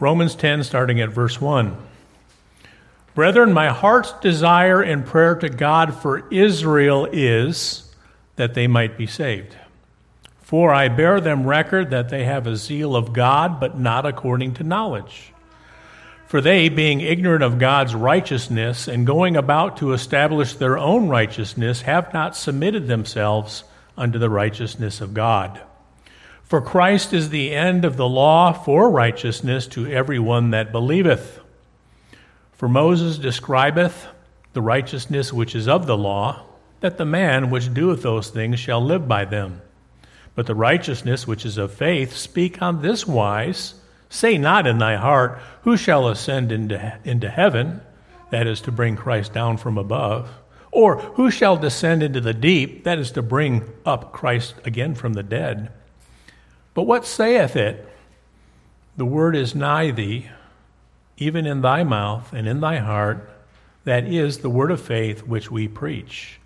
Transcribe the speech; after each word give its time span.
Romans 0.00 0.36
10, 0.36 0.62
starting 0.62 1.00
at 1.00 1.10
verse 1.10 1.40
1. 1.40 1.76
Brethren, 3.16 3.52
my 3.52 3.68
heart's 3.68 4.12
desire 4.20 4.80
and 4.80 5.04
prayer 5.04 5.34
to 5.34 5.48
God 5.48 5.92
for 5.92 6.28
Israel 6.32 7.08
is 7.10 7.92
that 8.36 8.54
they 8.54 8.68
might 8.68 8.96
be 8.96 9.08
saved. 9.08 9.56
For 10.40 10.72
I 10.72 10.88
bear 10.88 11.20
them 11.20 11.44
record 11.44 11.90
that 11.90 12.10
they 12.10 12.24
have 12.24 12.46
a 12.46 12.56
zeal 12.56 12.94
of 12.94 13.12
God, 13.12 13.58
but 13.58 13.78
not 13.78 14.06
according 14.06 14.54
to 14.54 14.62
knowledge. 14.62 15.32
For 16.28 16.40
they, 16.40 16.68
being 16.68 17.00
ignorant 17.00 17.42
of 17.42 17.58
God's 17.58 17.94
righteousness 17.94 18.86
and 18.86 19.06
going 19.06 19.36
about 19.36 19.78
to 19.78 19.92
establish 19.92 20.54
their 20.54 20.78
own 20.78 21.08
righteousness, 21.08 21.82
have 21.82 22.12
not 22.14 22.36
submitted 22.36 22.86
themselves 22.86 23.64
unto 23.96 24.18
the 24.18 24.30
righteousness 24.30 25.00
of 25.00 25.12
God. 25.12 25.60
For 26.48 26.62
Christ 26.62 27.12
is 27.12 27.28
the 27.28 27.54
end 27.54 27.84
of 27.84 27.98
the 27.98 28.08
law 28.08 28.52
for 28.52 28.90
righteousness 28.90 29.66
to 29.68 29.86
every 29.86 30.18
one 30.18 30.50
that 30.52 30.72
believeth. 30.72 31.40
For 32.54 32.70
Moses 32.70 33.18
describeth 33.18 34.06
the 34.54 34.62
righteousness 34.62 35.30
which 35.30 35.54
is 35.54 35.68
of 35.68 35.86
the 35.86 35.96
law, 35.96 36.46
that 36.80 36.96
the 36.96 37.04
man 37.04 37.50
which 37.50 37.74
doeth 37.74 38.02
those 38.02 38.30
things 38.30 38.58
shall 38.58 38.82
live 38.82 39.06
by 39.06 39.26
them. 39.26 39.60
But 40.34 40.46
the 40.46 40.54
righteousness 40.54 41.26
which 41.26 41.44
is 41.44 41.58
of 41.58 41.74
faith 41.74 42.16
speak 42.16 42.62
on 42.62 42.80
this 42.80 43.06
wise 43.06 43.74
Say 44.08 44.38
not 44.38 44.66
in 44.66 44.78
thy 44.78 44.96
heart, 44.96 45.38
Who 45.64 45.76
shall 45.76 46.08
ascend 46.08 46.50
into, 46.50 46.98
into 47.04 47.28
heaven? 47.28 47.82
That 48.30 48.46
is 48.46 48.62
to 48.62 48.72
bring 48.72 48.96
Christ 48.96 49.34
down 49.34 49.58
from 49.58 49.76
above. 49.76 50.30
Or 50.70 50.96
who 50.96 51.30
shall 51.30 51.58
descend 51.58 52.02
into 52.02 52.22
the 52.22 52.32
deep? 52.32 52.84
That 52.84 52.98
is 52.98 53.10
to 53.12 53.22
bring 53.22 53.70
up 53.84 54.12
Christ 54.12 54.54
again 54.64 54.94
from 54.94 55.12
the 55.12 55.22
dead. 55.22 55.70
But 56.78 56.86
what 56.86 57.04
saith 57.04 57.56
it? 57.56 57.84
The 58.96 59.04
word 59.04 59.34
is 59.34 59.52
nigh 59.52 59.90
thee, 59.90 60.30
even 61.16 61.44
in 61.44 61.60
thy 61.60 61.82
mouth 61.82 62.32
and 62.32 62.46
in 62.46 62.60
thy 62.60 62.76
heart. 62.76 63.28
That 63.82 64.04
is 64.04 64.38
the 64.38 64.48
word 64.48 64.70
of 64.70 64.80
faith 64.80 65.24
which 65.24 65.50
we 65.50 65.66
preach. 65.66 66.38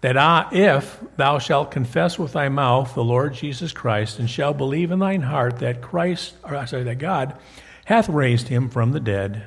That 0.00 0.16
I, 0.16 0.48
if 0.52 0.98
thou 1.18 1.38
shalt 1.38 1.70
confess 1.70 2.18
with 2.18 2.32
thy 2.32 2.48
mouth 2.48 2.94
the 2.94 3.04
Lord 3.04 3.34
Jesus 3.34 3.74
Christ, 3.74 4.18
and 4.18 4.30
shalt 4.30 4.56
believe 4.56 4.90
in 4.90 5.00
thine 5.00 5.20
heart 5.20 5.58
that 5.58 5.82
Christ, 5.82 6.36
or 6.42 6.66
sorry, 6.66 6.84
that 6.84 6.98
God 6.98 7.36
hath 7.84 8.08
raised 8.08 8.48
him 8.48 8.70
from 8.70 8.92
the 8.92 9.00
dead, 9.00 9.44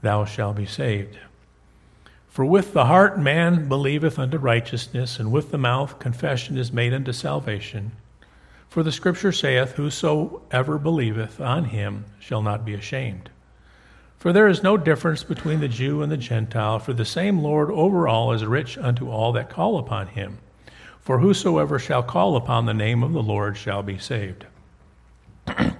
thou 0.00 0.24
shalt 0.24 0.56
be 0.56 0.64
saved. 0.64 1.18
For 2.26 2.46
with 2.46 2.72
the 2.72 2.86
heart 2.86 3.18
man 3.18 3.68
believeth 3.68 4.18
unto 4.18 4.38
righteousness, 4.38 5.18
and 5.18 5.30
with 5.30 5.50
the 5.50 5.58
mouth 5.58 5.98
confession 5.98 6.56
is 6.56 6.72
made 6.72 6.94
unto 6.94 7.12
salvation. 7.12 7.92
For 8.72 8.82
the 8.82 8.90
Scripture 8.90 9.32
saith, 9.32 9.72
Whosoever 9.72 10.78
believeth 10.78 11.42
on 11.42 11.64
him 11.66 12.06
shall 12.18 12.40
not 12.40 12.64
be 12.64 12.72
ashamed. 12.72 13.28
For 14.16 14.32
there 14.32 14.48
is 14.48 14.62
no 14.62 14.78
difference 14.78 15.22
between 15.24 15.60
the 15.60 15.68
Jew 15.68 16.00
and 16.00 16.10
the 16.10 16.16
Gentile, 16.16 16.78
for 16.78 16.94
the 16.94 17.04
same 17.04 17.40
Lord 17.40 17.70
over 17.70 18.08
all 18.08 18.32
is 18.32 18.46
rich 18.46 18.78
unto 18.78 19.10
all 19.10 19.30
that 19.32 19.50
call 19.50 19.76
upon 19.76 20.06
him. 20.06 20.38
For 21.02 21.18
whosoever 21.18 21.78
shall 21.78 22.02
call 22.02 22.34
upon 22.34 22.64
the 22.64 22.72
name 22.72 23.02
of 23.02 23.12
the 23.12 23.22
Lord 23.22 23.58
shall 23.58 23.82
be 23.82 23.98
saved. 23.98 24.46
it 25.46 25.76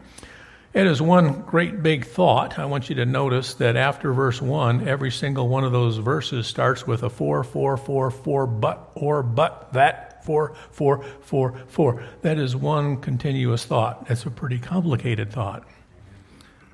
is 0.75 1.01
one 1.01 1.41
great 1.47 1.83
big 1.83 2.05
thought. 2.05 2.59
I 2.59 2.67
want 2.67 2.91
you 2.91 2.97
to 2.97 3.07
notice 3.07 3.55
that 3.55 3.75
after 3.75 4.13
verse 4.13 4.43
1, 4.43 4.87
every 4.87 5.11
single 5.11 5.49
one 5.49 5.65
of 5.65 5.73
those 5.73 5.97
verses 5.97 6.47
starts 6.47 6.87
with 6.87 7.03
a 7.03 7.09
4, 7.09 7.43
4, 7.43 7.79
4, 7.79 8.11
4, 8.11 8.47
but, 8.47 8.91
or, 8.95 9.23
but, 9.23 9.73
that, 9.73 10.12
four, 10.23 10.55
four, 10.71 11.05
four, 11.21 11.55
four. 11.69 12.03
That 12.23 12.39
is 12.39 12.57
one 12.57 13.01
continuous 13.01 13.65
thought. 13.65 14.07
That's 14.07 14.25
a 14.25 14.31
pretty 14.31 14.59
complicated 14.59 15.33
thought. 15.33 15.65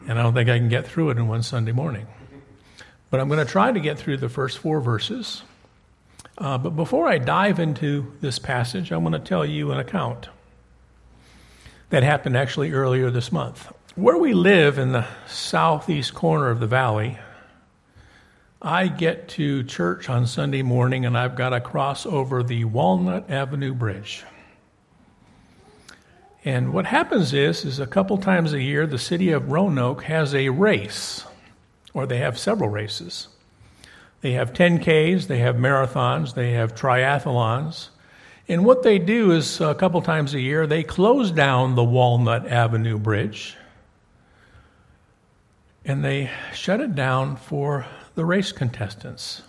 And 0.06 0.18
I 0.18 0.22
don't 0.22 0.34
think 0.34 0.48
I 0.48 0.58
can 0.58 0.68
get 0.68 0.86
through 0.86 1.10
it 1.10 1.18
in 1.18 1.28
one 1.28 1.42
Sunday 1.42 1.72
morning. 1.72 2.06
But 3.10 3.20
I'm 3.20 3.28
going 3.28 3.44
to 3.44 3.50
try 3.50 3.72
to 3.72 3.80
get 3.80 3.98
through 3.98 4.18
the 4.18 4.28
first 4.28 4.58
four 4.58 4.80
verses. 4.80 5.42
Uh, 6.36 6.58
but 6.58 6.70
before 6.70 7.08
I 7.08 7.18
dive 7.18 7.58
into 7.58 8.12
this 8.20 8.38
passage, 8.38 8.92
I 8.92 8.96
want 8.96 9.14
to 9.14 9.18
tell 9.18 9.44
you 9.44 9.72
an 9.72 9.78
account 9.78 10.28
that 11.90 12.02
happened 12.02 12.36
actually 12.36 12.72
earlier 12.72 13.10
this 13.10 13.32
month. 13.32 13.72
Where 13.96 14.16
we 14.16 14.34
live 14.34 14.78
in 14.78 14.92
the 14.92 15.06
southeast 15.26 16.14
corner 16.14 16.50
of 16.50 16.60
the 16.60 16.66
valley, 16.66 17.18
I 18.60 18.88
get 18.88 19.28
to 19.30 19.62
church 19.62 20.08
on 20.08 20.26
Sunday 20.26 20.62
morning 20.62 21.06
and 21.06 21.16
I've 21.16 21.36
got 21.36 21.50
to 21.50 21.60
cross 21.60 22.04
over 22.04 22.42
the 22.42 22.64
Walnut 22.64 23.30
Avenue 23.30 23.72
Bridge. 23.72 24.24
And 26.44 26.72
what 26.72 26.86
happens 26.86 27.32
is, 27.32 27.64
is 27.64 27.78
a 27.78 27.86
couple 27.86 28.18
times 28.18 28.52
a 28.52 28.62
year, 28.62 28.86
the 28.86 28.98
city 28.98 29.30
of 29.30 29.50
Roanoke 29.50 30.02
has 30.04 30.34
a 30.34 30.48
race, 30.48 31.24
or 31.94 32.06
they 32.06 32.18
have 32.18 32.38
several 32.38 32.68
races. 32.68 33.28
They 34.22 34.32
have 34.32 34.52
10Ks, 34.52 35.26
they 35.26 35.38
have 35.38 35.56
marathons, 35.56 36.34
they 36.34 36.52
have 36.52 36.74
triathlons. 36.74 37.88
And 38.48 38.64
what 38.64 38.82
they 38.82 38.98
do 38.98 39.32
is, 39.32 39.60
a 39.60 39.74
couple 39.74 40.00
times 40.02 40.34
a 40.34 40.40
year, 40.40 40.66
they 40.66 40.82
close 40.82 41.30
down 41.30 41.74
the 41.74 41.84
Walnut 41.84 42.46
Avenue 42.46 42.98
Bridge 42.98 43.56
and 45.84 46.04
they 46.04 46.30
shut 46.52 46.80
it 46.80 46.94
down 46.94 47.36
for 47.36 47.86
the 48.18 48.24
race 48.24 48.50
contestants. 48.50 49.42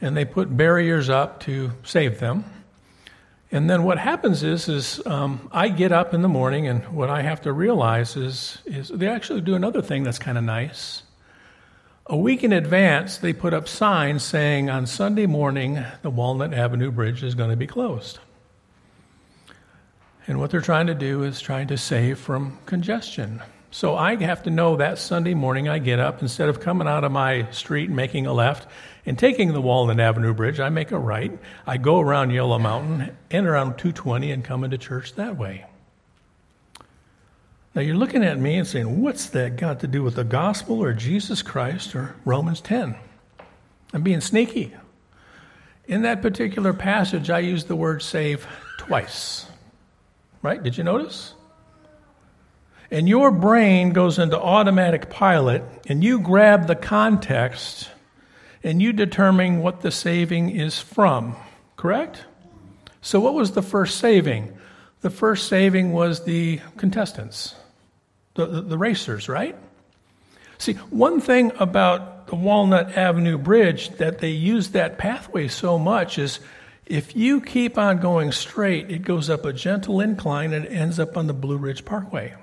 And 0.00 0.16
they 0.16 0.24
put 0.24 0.56
barriers 0.56 1.08
up 1.08 1.38
to 1.44 1.70
save 1.84 2.18
them. 2.18 2.44
And 3.52 3.70
then 3.70 3.84
what 3.84 3.98
happens 3.98 4.42
is, 4.42 4.68
is 4.68 5.00
um, 5.06 5.48
I 5.52 5.68
get 5.68 5.92
up 5.92 6.12
in 6.12 6.22
the 6.22 6.28
morning, 6.28 6.66
and 6.66 6.82
what 6.88 7.08
I 7.08 7.22
have 7.22 7.42
to 7.42 7.52
realize 7.52 8.16
is, 8.16 8.58
is 8.66 8.88
they 8.88 9.06
actually 9.06 9.42
do 9.42 9.54
another 9.54 9.80
thing 9.80 10.02
that's 10.02 10.18
kind 10.18 10.36
of 10.36 10.42
nice. 10.42 11.04
A 12.06 12.16
week 12.16 12.42
in 12.42 12.52
advance, 12.52 13.18
they 13.18 13.32
put 13.32 13.54
up 13.54 13.68
signs 13.68 14.24
saying 14.24 14.68
on 14.68 14.84
Sunday 14.86 15.26
morning 15.26 15.84
the 16.02 16.10
Walnut 16.10 16.52
Avenue 16.52 16.90
Bridge 16.90 17.22
is 17.22 17.36
going 17.36 17.50
to 17.50 17.56
be 17.56 17.68
closed. 17.68 18.18
And 20.26 20.40
what 20.40 20.50
they're 20.50 20.60
trying 20.60 20.88
to 20.88 20.94
do 20.94 21.22
is 21.22 21.40
trying 21.40 21.68
to 21.68 21.78
save 21.78 22.18
from 22.18 22.58
congestion. 22.66 23.40
So 23.74 23.96
I 23.96 24.16
have 24.16 24.42
to 24.42 24.50
know 24.50 24.76
that 24.76 24.98
Sunday 24.98 25.32
morning 25.32 25.66
I 25.66 25.78
get 25.78 25.98
up, 25.98 26.20
instead 26.20 26.50
of 26.50 26.60
coming 26.60 26.86
out 26.86 27.04
of 27.04 27.10
my 27.10 27.50
street 27.52 27.86
and 27.86 27.96
making 27.96 28.26
a 28.26 28.32
left 28.34 28.68
and 29.06 29.18
taking 29.18 29.54
the 29.54 29.62
Walnut 29.62 29.98
Avenue 29.98 30.34
Bridge, 30.34 30.60
I 30.60 30.68
make 30.68 30.92
a 30.92 30.98
right. 30.98 31.32
I 31.66 31.78
go 31.78 31.98
around 31.98 32.32
Yellow 32.32 32.58
Mountain, 32.58 33.16
and 33.30 33.46
around 33.46 33.78
220, 33.78 34.30
and 34.30 34.44
come 34.44 34.62
into 34.62 34.76
church 34.76 35.14
that 35.14 35.38
way. 35.38 35.64
Now 37.74 37.80
you're 37.80 37.96
looking 37.96 38.22
at 38.22 38.38
me 38.38 38.58
and 38.58 38.68
saying, 38.68 39.00
what's 39.00 39.30
that 39.30 39.56
got 39.56 39.80
to 39.80 39.86
do 39.86 40.02
with 40.02 40.16
the 40.16 40.24
gospel 40.24 40.82
or 40.82 40.92
Jesus 40.92 41.40
Christ 41.40 41.96
or 41.96 42.14
Romans 42.26 42.60
10? 42.60 42.94
I'm 43.94 44.02
being 44.02 44.20
sneaky. 44.20 44.74
In 45.86 46.02
that 46.02 46.20
particular 46.20 46.74
passage, 46.74 47.30
I 47.30 47.38
use 47.38 47.64
the 47.64 47.76
word 47.76 48.02
save 48.02 48.46
twice. 48.76 49.46
Right? 50.42 50.62
Did 50.62 50.76
you 50.76 50.84
notice? 50.84 51.32
And 52.92 53.08
your 53.08 53.30
brain 53.30 53.94
goes 53.94 54.18
into 54.18 54.38
automatic 54.38 55.08
pilot, 55.08 55.64
and 55.88 56.04
you 56.04 56.20
grab 56.20 56.66
the 56.66 56.76
context 56.76 57.88
and 58.62 58.82
you 58.82 58.92
determine 58.92 59.62
what 59.62 59.80
the 59.80 59.90
saving 59.90 60.50
is 60.50 60.78
from, 60.78 61.34
correct? 61.76 62.26
So, 63.00 63.18
what 63.18 63.32
was 63.32 63.52
the 63.52 63.62
first 63.62 63.98
saving? 63.98 64.52
The 65.00 65.08
first 65.08 65.48
saving 65.48 65.92
was 65.92 66.24
the 66.24 66.60
contestants, 66.76 67.54
the, 68.34 68.44
the, 68.44 68.60
the 68.60 68.78
racers, 68.78 69.26
right? 69.26 69.56
See, 70.58 70.74
one 70.74 71.18
thing 71.18 71.50
about 71.58 72.26
the 72.26 72.36
Walnut 72.36 72.96
Avenue 72.96 73.38
Bridge 73.38 73.88
that 73.96 74.18
they 74.18 74.30
use 74.30 74.68
that 74.72 74.98
pathway 74.98 75.48
so 75.48 75.78
much 75.78 76.18
is 76.18 76.40
if 76.84 77.16
you 77.16 77.40
keep 77.40 77.78
on 77.78 78.00
going 78.00 78.32
straight, 78.32 78.90
it 78.90 79.00
goes 79.00 79.30
up 79.30 79.46
a 79.46 79.52
gentle 79.54 80.00
incline 80.00 80.52
and 80.52 80.66
it 80.66 80.72
ends 80.72 81.00
up 81.00 81.16
on 81.16 81.26
the 81.26 81.32
Blue 81.32 81.56
Ridge 81.56 81.86
Parkway. 81.86 82.34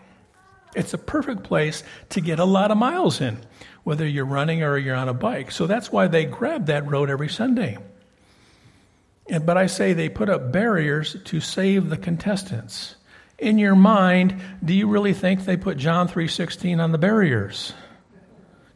It's 0.76 0.94
a 0.94 0.98
perfect 0.98 1.44
place 1.44 1.84
to 2.10 2.22
get 2.22 2.40
a 2.40 2.46
lot 2.46 2.72
of 2.72 2.78
miles 2.78 3.22
in, 3.22 3.40
whether 3.84 4.08
you're 4.08 4.26
running 4.26 4.64
or 4.64 4.78
you're 4.78 4.96
on 4.96 5.10
a 5.10 5.14
bike. 5.14 5.52
So 5.52 5.68
that's 5.68 5.92
why 5.92 6.08
they 6.08 6.26
grab 6.26 6.68
that 6.68 6.90
road 6.90 7.10
every 7.10 7.30
Sunday. 7.30 7.78
And, 9.28 9.46
but 9.46 9.58
I 9.58 9.68
say 9.68 9.94
they 9.94 10.10
put 10.10 10.30
up 10.30 10.52
barriers 10.52 11.16
to 11.26 11.40
save 11.40 11.90
the 11.90 11.98
contestants. 11.98 12.96
In 13.38 13.58
your 13.58 13.76
mind, 13.76 14.42
do 14.64 14.74
you 14.74 14.88
really 14.88 15.14
think 15.14 15.46
they 15.46 15.58
put 15.58 15.78
John 15.78 16.08
3:16 16.08 16.80
on 16.80 16.92
the 16.92 16.98
barriers? 16.98 17.74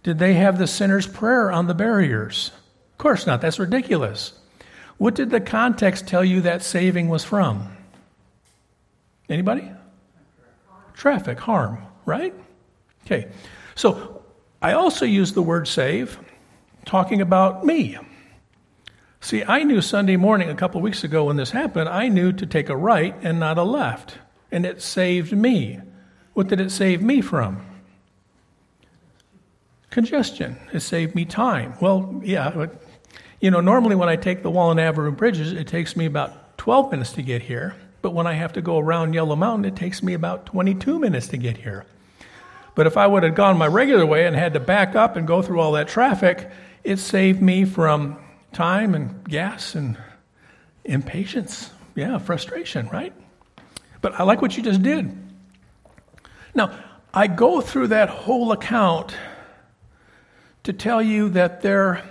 Did 0.03 0.19
they 0.19 0.35
have 0.35 0.57
the 0.57 0.67
sinner's 0.67 1.07
prayer 1.07 1.51
on 1.51 1.67
the 1.67 1.73
barriers? 1.73 2.51
Of 2.91 2.97
course 2.97 3.25
not. 3.25 3.41
That's 3.41 3.59
ridiculous. 3.59 4.33
What 4.97 5.15
did 5.15 5.31
the 5.31 5.41
context 5.41 6.07
tell 6.07 6.23
you 6.23 6.41
that 6.41 6.61
saving 6.61 7.09
was 7.09 7.23
from? 7.23 7.75
Anybody? 9.27 9.69
Traffic 10.93 11.39
harm, 11.39 11.85
right? 12.05 12.33
Okay, 13.05 13.29
so 13.75 14.23
I 14.61 14.73
also 14.73 15.05
use 15.05 15.33
the 15.33 15.41
word 15.41 15.67
save 15.67 16.19
talking 16.85 17.21
about 17.21 17.65
me. 17.65 17.97
See, 19.21 19.43
I 19.43 19.63
knew 19.63 19.81
Sunday 19.81 20.17
morning 20.17 20.49
a 20.49 20.55
couple 20.55 20.81
weeks 20.81 21.03
ago 21.03 21.25
when 21.25 21.37
this 21.37 21.51
happened, 21.51 21.89
I 21.89 22.09
knew 22.09 22.31
to 22.33 22.45
take 22.45 22.69
a 22.69 22.75
right 22.75 23.15
and 23.21 23.39
not 23.39 23.57
a 23.57 23.63
left, 23.63 24.17
and 24.51 24.65
it 24.65 24.81
saved 24.81 25.31
me. 25.31 25.79
What 26.33 26.47
did 26.47 26.59
it 26.59 26.71
save 26.71 27.01
me 27.01 27.21
from? 27.21 27.65
congestion. 29.93 30.57
It 30.73 30.81
saved 30.81 31.15
me 31.15 31.23
time. 31.23 31.75
Well, 31.79 32.19
yeah, 32.23 32.51
but, 32.53 32.81
you 33.39 33.51
know, 33.51 33.61
normally 33.61 33.95
when 33.95 34.09
I 34.09 34.17
take 34.17 34.43
the 34.43 34.51
Walnut 34.51 34.83
Avenue 34.83 35.11
bridges, 35.11 35.53
it 35.53 35.67
takes 35.67 35.95
me 35.95 36.05
about 36.05 36.57
12 36.57 36.91
minutes 36.91 37.13
to 37.13 37.21
get 37.21 37.43
here. 37.43 37.75
But 38.03 38.13
when 38.13 38.27
I 38.27 38.33
have 38.33 38.51
to 38.53 38.61
go 38.61 38.79
around 38.79 39.13
Yellow 39.13 39.37
Mountain, 39.37 39.63
it 39.63 39.77
takes 39.77 40.03
me 40.03 40.13
about 40.13 40.45
22 40.45 40.99
minutes 40.99 41.29
to 41.29 41.37
get 41.37 41.55
here. 41.55 41.85
But 42.75 42.85
if 42.85 42.97
I 42.97 43.07
would 43.07 43.23
have 43.23 43.33
gone 43.33 43.57
my 43.57 43.67
regular 43.67 44.05
way 44.05 44.27
and 44.27 44.35
had 44.35 44.53
to 44.55 44.59
back 44.59 44.93
up 44.93 45.15
and 45.15 45.25
go 45.25 45.41
through 45.41 45.61
all 45.61 45.71
that 45.71 45.87
traffic, 45.87 46.51
it 46.83 46.97
saved 46.97 47.41
me 47.41 47.63
from 47.63 48.17
time 48.51 48.93
and 48.93 49.23
gas 49.23 49.73
and 49.73 49.97
impatience. 50.83 51.71
Yeah, 51.95 52.17
frustration, 52.17 52.89
right? 52.89 53.13
But 54.01 54.19
I 54.19 54.23
like 54.23 54.41
what 54.41 54.57
you 54.57 54.63
just 54.63 54.83
did. 54.83 55.15
Now, 56.53 56.77
I 57.13 57.27
go 57.27 57.61
through 57.61 57.87
that 57.87 58.09
whole 58.09 58.51
account 58.51 59.15
to 60.63 60.73
tell 60.73 61.01
you 61.01 61.29
that 61.29 61.61
there 61.61 62.03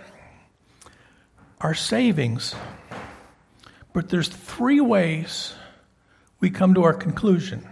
are 1.61 1.75
savings, 1.75 2.55
but 3.93 4.09
there's 4.09 4.29
three 4.29 4.81
ways 4.81 5.55
we 6.43 6.51
come 6.51 6.75
to 6.75 6.83
our 6.83 6.93
conclusion. 6.93 7.67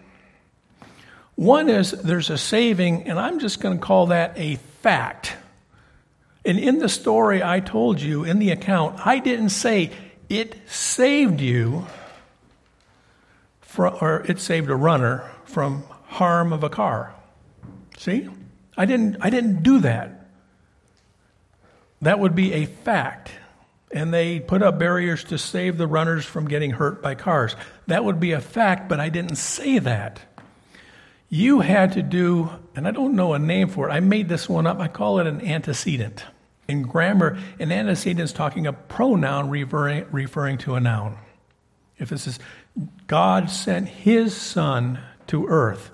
One 1.34 1.68
is 1.68 1.90
there's 1.90 2.30
a 2.30 2.38
saving, 2.38 3.08
and 3.08 3.18
I'm 3.18 3.40
just 3.40 3.60
going 3.60 3.78
to 3.78 3.84
call 3.84 4.06
that 4.06 4.32
a 4.36 4.56
fact. 4.80 5.34
And 6.44 6.58
in 6.58 6.78
the 6.78 6.88
story 6.88 7.42
I 7.42 7.58
told 7.58 8.00
you, 8.00 8.22
in 8.24 8.38
the 8.38 8.50
account, 8.50 9.04
I 9.04 9.18
didn't 9.18 9.50
say 9.50 9.90
it 10.28 10.56
saved 10.68 11.40
you, 11.40 11.86
from, 13.60 13.98
or 14.00 14.24
it 14.28 14.38
saved 14.38 14.70
a 14.70 14.76
runner 14.76 15.28
from 15.44 15.82
harm 16.06 16.52
of 16.52 16.62
a 16.62 16.70
car. 16.70 17.12
See? 17.98 18.28
I 18.76 18.86
didn't, 18.86 19.16
I 19.20 19.30
didn't 19.30 19.64
do 19.64 19.80
that. 19.80 20.28
That 22.02 22.20
would 22.20 22.36
be 22.36 22.52
a 22.52 22.66
fact. 22.66 23.32
And 23.92 24.14
they 24.14 24.38
put 24.38 24.62
up 24.62 24.78
barriers 24.78 25.24
to 25.24 25.38
save 25.38 25.76
the 25.76 25.86
runners 25.86 26.24
from 26.24 26.46
getting 26.46 26.70
hurt 26.70 27.02
by 27.02 27.16
cars. 27.16 27.56
That 27.88 28.04
would 28.04 28.20
be 28.20 28.32
a 28.32 28.40
fact, 28.40 28.88
but 28.88 29.00
I 29.00 29.08
didn't 29.08 29.36
say 29.36 29.78
that. 29.80 30.20
You 31.28 31.60
had 31.60 31.92
to 31.92 32.02
do, 32.02 32.50
and 32.74 32.86
I 32.86 32.90
don't 32.90 33.14
know 33.14 33.34
a 33.34 33.38
name 33.38 33.68
for 33.68 33.88
it, 33.88 33.92
I 33.92 34.00
made 34.00 34.28
this 34.28 34.48
one 34.48 34.66
up. 34.66 34.80
I 34.80 34.88
call 34.88 35.18
it 35.20 35.26
an 35.26 35.40
antecedent. 35.40 36.24
In 36.68 36.82
grammar, 36.82 37.38
an 37.58 37.72
antecedent 37.72 38.20
is 38.20 38.32
talking 38.32 38.66
a 38.66 38.72
pronoun 38.72 39.50
referring, 39.50 40.06
referring 40.12 40.58
to 40.58 40.76
a 40.76 40.80
noun. 40.80 41.18
If 41.98 42.12
it 42.12 42.18
says, 42.18 42.38
God 43.06 43.50
sent 43.50 43.88
his 43.88 44.36
son 44.36 45.00
to 45.26 45.46
earth, 45.46 45.90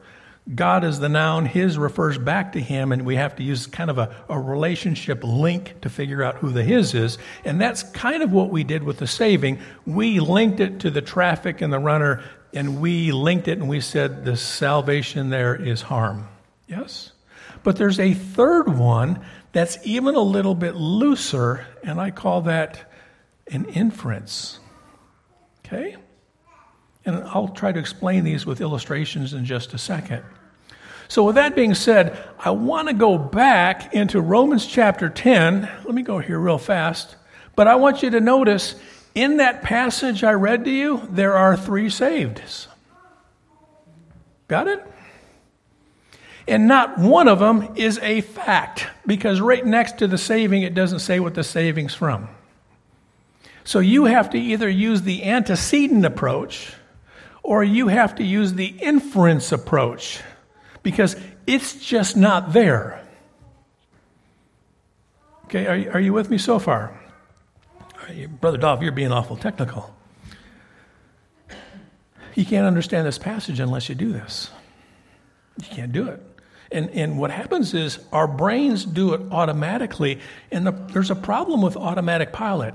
God 0.55 0.85
is 0.85 1.01
the 1.01 1.09
noun, 1.09 1.45
his 1.45 1.77
refers 1.77 2.19
back 2.19 2.53
to 2.53 2.61
him, 2.61 2.93
and 2.93 3.05
we 3.05 3.17
have 3.17 3.35
to 3.37 3.43
use 3.43 3.67
kind 3.67 3.91
of 3.91 3.99
a, 3.99 4.15
a 4.29 4.39
relationship 4.39 5.25
link 5.25 5.81
to 5.81 5.91
figure 5.91 6.23
out 6.23 6.37
who 6.37 6.51
the 6.51 6.63
his 6.63 6.95
is. 6.95 7.19
And 7.45 7.61
that's 7.61 7.83
kind 7.83 8.23
of 8.23 8.31
what 8.31 8.51
we 8.51 8.63
did 8.63 8.85
with 8.85 8.99
the 8.99 9.09
saving. 9.09 9.59
We 9.87 10.21
linked 10.21 10.61
it 10.61 10.81
to 10.81 10.91
the 10.91 11.03
traffic 11.03 11.63
and 11.63 11.73
the 11.73 11.81
runner, 11.81 12.23
and 12.53 12.81
we 12.81 13.11
linked 13.11 13.49
it 13.49 13.59
and 13.59 13.69
we 13.69 13.81
said 13.81 14.25
the 14.25 14.37
salvation 14.37 15.31
there 15.31 15.57
is 15.57 15.83
harm. 15.83 16.29
Yes? 16.69 17.11
But 17.65 17.77
there's 17.77 17.99
a 17.99 18.15
third 18.15 18.69
one 18.69 19.25
that's 19.51 19.79
even 19.85 20.15
a 20.15 20.21
little 20.21 20.55
bit 20.55 20.77
looser, 20.77 21.67
and 21.83 22.01
I 22.01 22.13
call 22.13 22.43
that 22.43 22.93
an 23.51 23.65
inference. 23.65 24.61
Okay? 25.65 25.97
And 27.05 27.17
I'll 27.25 27.49
try 27.49 27.73
to 27.73 27.81
explain 27.81 28.23
these 28.23 28.47
with 28.47 28.61
illustrations 28.61 29.35
in 29.35 29.45
just 29.45 29.75
a 29.75 29.79
second. 29.79 30.23
So, 31.09 31.25
with 31.25 31.37
that 31.37 31.55
being 31.55 31.75
said, 31.75 32.19
I 32.39 32.51
want 32.51 32.89
to 32.89 32.95
go 32.95 33.17
back 33.17 33.95
into 33.95 34.21
Romans 34.21 34.67
chapter 34.67 35.09
10. 35.09 35.63
Let 35.85 35.95
me 35.95 36.03
go 36.03 36.19
here 36.19 36.39
real 36.39 36.59
fast. 36.59 37.17
But 37.55 37.69
I 37.69 37.77
want 37.77 38.03
you 38.03 38.11
to 38.11 38.21
notice 38.21 38.75
in 39.15 39.39
that 39.39 39.63
passage 39.63 40.25
I 40.25 40.33
read 40.33 40.65
to 40.65 40.71
you, 40.71 41.07
there 41.11 41.35
are 41.35 41.57
three 41.57 41.87
saveds. 41.87 42.67
Got 44.49 44.69
it? 44.69 44.85
And 46.49 46.69
not 46.69 46.99
one 46.99 47.27
of 47.27 47.39
them 47.41 47.73
is 47.77 47.99
a 47.99 48.21
fact, 48.21 48.87
because 49.05 49.41
right 49.41 49.65
next 49.65 49.99
to 49.99 50.07
the 50.07 50.19
saving, 50.19 50.63
it 50.63 50.75
doesn't 50.75 51.01
say 51.01 51.19
what 51.19 51.35
the 51.35 51.43
saving's 51.43 51.95
from. 51.95 52.29
So 53.65 53.81
you 53.81 54.05
have 54.05 54.31
to 54.31 54.39
either 54.39 54.69
use 54.69 55.03
the 55.03 55.25
antecedent 55.25 56.05
approach 56.05 56.73
or 57.43 57.65
you 57.65 57.89
have 57.89 58.15
to 58.17 58.25
use 58.25 58.55
the 58.55 58.67
inference 58.67 59.51
approach 59.51 60.21
because 60.87 61.17
it's 61.49 61.85
just 61.85 62.17
not 62.17 62.53
there. 62.53 63.05
Okay, 65.47 65.67
are, 65.67 65.77
you, 65.77 65.91
are 65.91 65.99
you 65.99 66.13
with 66.13 66.31
me 66.31 66.39
so 66.39 66.61
far? 66.61 66.97
Brother 68.41 68.57
Dolph, 68.57 68.83
you're 68.83 68.93
being 68.93 69.11
awful 69.11 69.37
technical. 69.37 69.93
You 72.37 72.45
can't 72.45 72.69
understand 72.69 73.05
this 73.05 73.19
passage 73.19 73.59
unless 73.59 73.89
you 73.89 73.97
do 73.97 74.13
this. 74.13 74.53
You 75.61 75.67
can't 75.75 75.91
do 75.91 76.07
it. 76.07 76.23
And, 76.71 76.89
and 76.91 77.19
what 77.19 77.33
happens 77.33 77.75
is 77.75 77.99
our 78.13 78.29
brains 78.29 78.85
do 78.85 79.13
it 79.13 79.21
automatically, 79.33 80.21
and 80.53 80.69
the, 80.69 80.71
there's 80.71 81.11
a 81.11 81.17
problem 81.17 81.63
with 81.63 81.77
automatic 81.77 82.33
pilot. 82.33 82.75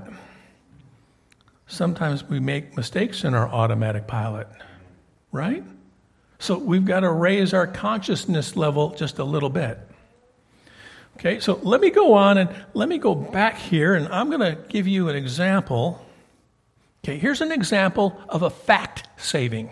Sometimes 1.66 2.24
we 2.24 2.40
make 2.40 2.76
mistakes 2.76 3.24
in 3.24 3.32
our 3.32 3.48
automatic 3.48 4.06
pilot, 4.06 4.48
right? 5.30 5.64
So 6.42 6.58
we've 6.58 6.84
got 6.84 7.00
to 7.00 7.10
raise 7.10 7.54
our 7.54 7.68
consciousness 7.68 8.56
level 8.56 8.90
just 8.96 9.20
a 9.20 9.24
little 9.24 9.48
bit. 9.48 9.78
Okay, 11.16 11.38
so 11.38 11.60
let 11.62 11.80
me 11.80 11.90
go 11.90 12.14
on 12.14 12.36
and 12.36 12.50
let 12.74 12.88
me 12.88 12.98
go 12.98 13.14
back 13.14 13.56
here, 13.56 13.94
and 13.94 14.08
I'm 14.08 14.28
going 14.28 14.40
to 14.40 14.60
give 14.68 14.88
you 14.88 15.08
an 15.08 15.14
example. 15.14 16.04
Okay, 17.04 17.16
here's 17.16 17.42
an 17.42 17.52
example 17.52 18.20
of 18.28 18.42
a 18.42 18.50
fact 18.50 19.06
saving. 19.18 19.70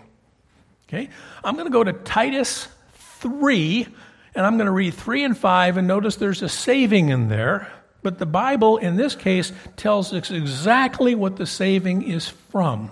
Okay, 0.87 1.09
I'm 1.43 1.55
going 1.55 1.65
to 1.67 1.73
go 1.73 1.83
to 1.83 1.91
Titus 1.91 2.69
3, 2.93 3.87
and 4.33 4.45
I'm 4.45 4.55
going 4.55 4.67
to 4.67 4.71
read 4.71 4.93
3 4.93 5.25
and 5.25 5.37
5, 5.37 5.75
and 5.75 5.89
notice 5.89 6.15
there's 6.15 6.41
a 6.41 6.47
saving 6.47 7.09
in 7.09 7.27
there. 7.27 7.69
But 8.01 8.17
the 8.17 8.25
Bible, 8.25 8.77
in 8.77 8.95
this 8.95 9.13
case, 9.13 9.51
tells 9.75 10.13
us 10.13 10.31
exactly 10.31 11.15
what 11.15 11.35
the 11.35 11.45
saving 11.45 12.03
is 12.03 12.29
from. 12.29 12.91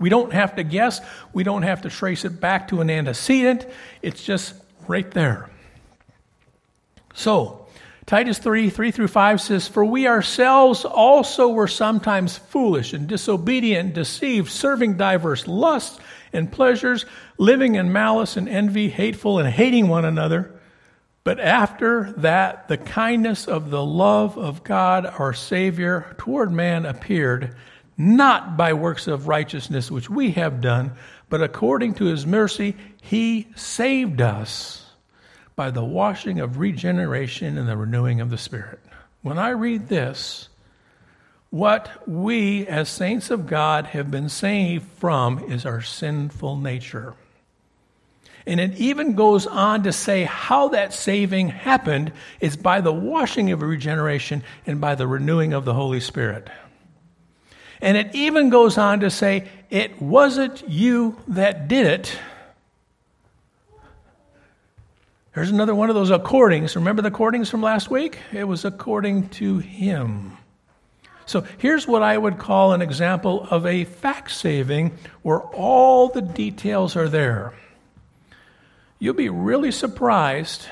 We 0.00 0.08
don't 0.08 0.32
have 0.32 0.56
to 0.56 0.64
guess. 0.64 1.00
We 1.32 1.44
don't 1.44 1.62
have 1.62 1.82
to 1.82 1.90
trace 1.90 2.24
it 2.24 2.40
back 2.40 2.68
to 2.68 2.80
an 2.80 2.90
antecedent. 2.90 3.66
It's 4.02 4.24
just 4.24 4.54
right 4.88 5.08
there. 5.10 5.48
So, 7.14 7.68
Titus 8.06 8.38
3 8.38 8.70
3 8.70 8.90
through 8.90 9.08
5 9.08 9.40
says, 9.40 9.68
For 9.68 9.84
we 9.84 10.08
ourselves 10.08 10.84
also 10.84 11.48
were 11.48 11.68
sometimes 11.68 12.38
foolish 12.38 12.92
and 12.92 13.06
disobedient, 13.06 13.94
deceived, 13.94 14.50
serving 14.50 14.96
diverse 14.96 15.46
lusts 15.46 16.00
and 16.32 16.50
pleasures, 16.50 17.04
living 17.38 17.74
in 17.74 17.92
malice 17.92 18.36
and 18.36 18.48
envy, 18.48 18.88
hateful 18.88 19.38
and 19.38 19.48
hating 19.48 19.86
one 19.86 20.04
another. 20.04 20.58
But 21.22 21.38
after 21.38 22.12
that, 22.16 22.68
the 22.68 22.78
kindness 22.78 23.46
of 23.46 23.70
the 23.70 23.84
love 23.84 24.38
of 24.38 24.64
God 24.64 25.04
our 25.04 25.34
Savior 25.34 26.16
toward 26.18 26.50
man 26.50 26.86
appeared 26.86 27.54
not 28.00 28.56
by 28.56 28.72
works 28.72 29.06
of 29.06 29.28
righteousness 29.28 29.90
which 29.90 30.08
we 30.08 30.30
have 30.30 30.62
done, 30.62 30.90
but 31.28 31.42
according 31.42 31.92
to 31.92 32.06
his 32.06 32.24
mercy, 32.24 32.74
he 33.02 33.46
saved 33.54 34.22
us 34.22 34.86
by 35.54 35.70
the 35.70 35.84
washing 35.84 36.40
of 36.40 36.58
regeneration 36.58 37.58
and 37.58 37.68
the 37.68 37.76
renewing 37.76 38.22
of 38.22 38.30
the 38.30 38.38
Spirit. 38.38 38.80
When 39.20 39.38
I 39.38 39.50
read 39.50 39.88
this, 39.88 40.48
what 41.50 41.90
we 42.08 42.66
as 42.66 42.88
saints 42.88 43.30
of 43.30 43.46
God 43.46 43.84
have 43.88 44.10
been 44.10 44.30
saved 44.30 44.86
from 44.92 45.52
is 45.52 45.66
our 45.66 45.82
sinful 45.82 46.56
nature. 46.56 47.12
And 48.46 48.60
it 48.60 48.78
even 48.78 49.14
goes 49.14 49.46
on 49.46 49.82
to 49.82 49.92
say 49.92 50.24
how 50.24 50.68
that 50.68 50.94
saving 50.94 51.48
happened 51.48 52.12
is 52.40 52.56
by 52.56 52.80
the 52.80 52.94
washing 52.94 53.52
of 53.52 53.60
regeneration 53.60 54.42
and 54.66 54.80
by 54.80 54.94
the 54.94 55.06
renewing 55.06 55.52
of 55.52 55.66
the 55.66 55.74
Holy 55.74 56.00
Spirit. 56.00 56.48
And 57.80 57.96
it 57.96 58.14
even 58.14 58.50
goes 58.50 58.76
on 58.76 59.00
to 59.00 59.10
say, 59.10 59.48
it 59.70 60.00
wasn't 60.00 60.68
you 60.68 61.16
that 61.28 61.68
did 61.68 61.86
it. 61.86 62.18
There's 65.34 65.50
another 65.50 65.74
one 65.74 65.88
of 65.88 65.94
those 65.94 66.10
accordings. 66.10 66.74
Remember 66.74 67.02
the 67.02 67.10
accordings 67.10 67.48
from 67.48 67.62
last 67.62 67.90
week? 67.90 68.18
It 68.32 68.44
was 68.44 68.64
according 68.64 69.28
to 69.30 69.58
him. 69.58 70.36
So 71.24 71.46
here's 71.58 71.86
what 71.86 72.02
I 72.02 72.18
would 72.18 72.38
call 72.38 72.72
an 72.72 72.82
example 72.82 73.46
of 73.48 73.64
a 73.64 73.84
fact 73.84 74.32
saving 74.32 74.98
where 75.22 75.40
all 75.40 76.08
the 76.08 76.22
details 76.22 76.96
are 76.96 77.08
there. 77.08 77.54
You'll 78.98 79.14
be 79.14 79.28
really 79.28 79.70
surprised 79.70 80.66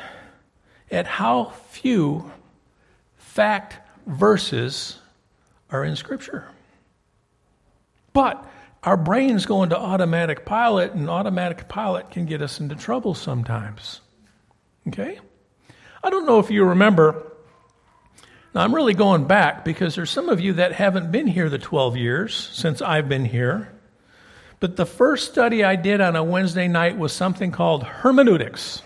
at 0.90 1.06
how 1.06 1.52
few 1.70 2.30
fact 3.18 3.76
verses 4.06 4.98
are 5.70 5.84
in 5.84 5.94
Scripture. 5.94 6.48
But 8.18 8.44
our 8.82 8.96
brains 8.96 9.46
go 9.46 9.62
into 9.62 9.78
automatic 9.78 10.44
pilot, 10.44 10.92
and 10.92 11.08
automatic 11.08 11.68
pilot 11.68 12.10
can 12.10 12.26
get 12.26 12.42
us 12.42 12.58
into 12.58 12.74
trouble 12.74 13.14
sometimes. 13.14 14.00
Okay? 14.88 15.20
I 16.02 16.10
don't 16.10 16.26
know 16.26 16.40
if 16.40 16.50
you 16.50 16.64
remember. 16.64 17.30
Now, 18.52 18.62
I'm 18.62 18.74
really 18.74 18.94
going 18.94 19.28
back 19.28 19.64
because 19.64 19.94
there's 19.94 20.10
some 20.10 20.28
of 20.28 20.40
you 20.40 20.54
that 20.54 20.72
haven't 20.72 21.12
been 21.12 21.28
here 21.28 21.48
the 21.48 21.60
12 21.60 21.96
years 21.96 22.34
since 22.34 22.82
I've 22.82 23.08
been 23.08 23.24
here. 23.24 23.72
But 24.58 24.74
the 24.74 24.84
first 24.84 25.30
study 25.30 25.62
I 25.62 25.76
did 25.76 26.00
on 26.00 26.16
a 26.16 26.24
Wednesday 26.24 26.66
night 26.66 26.98
was 26.98 27.12
something 27.12 27.52
called 27.52 27.84
hermeneutics. 27.84 28.82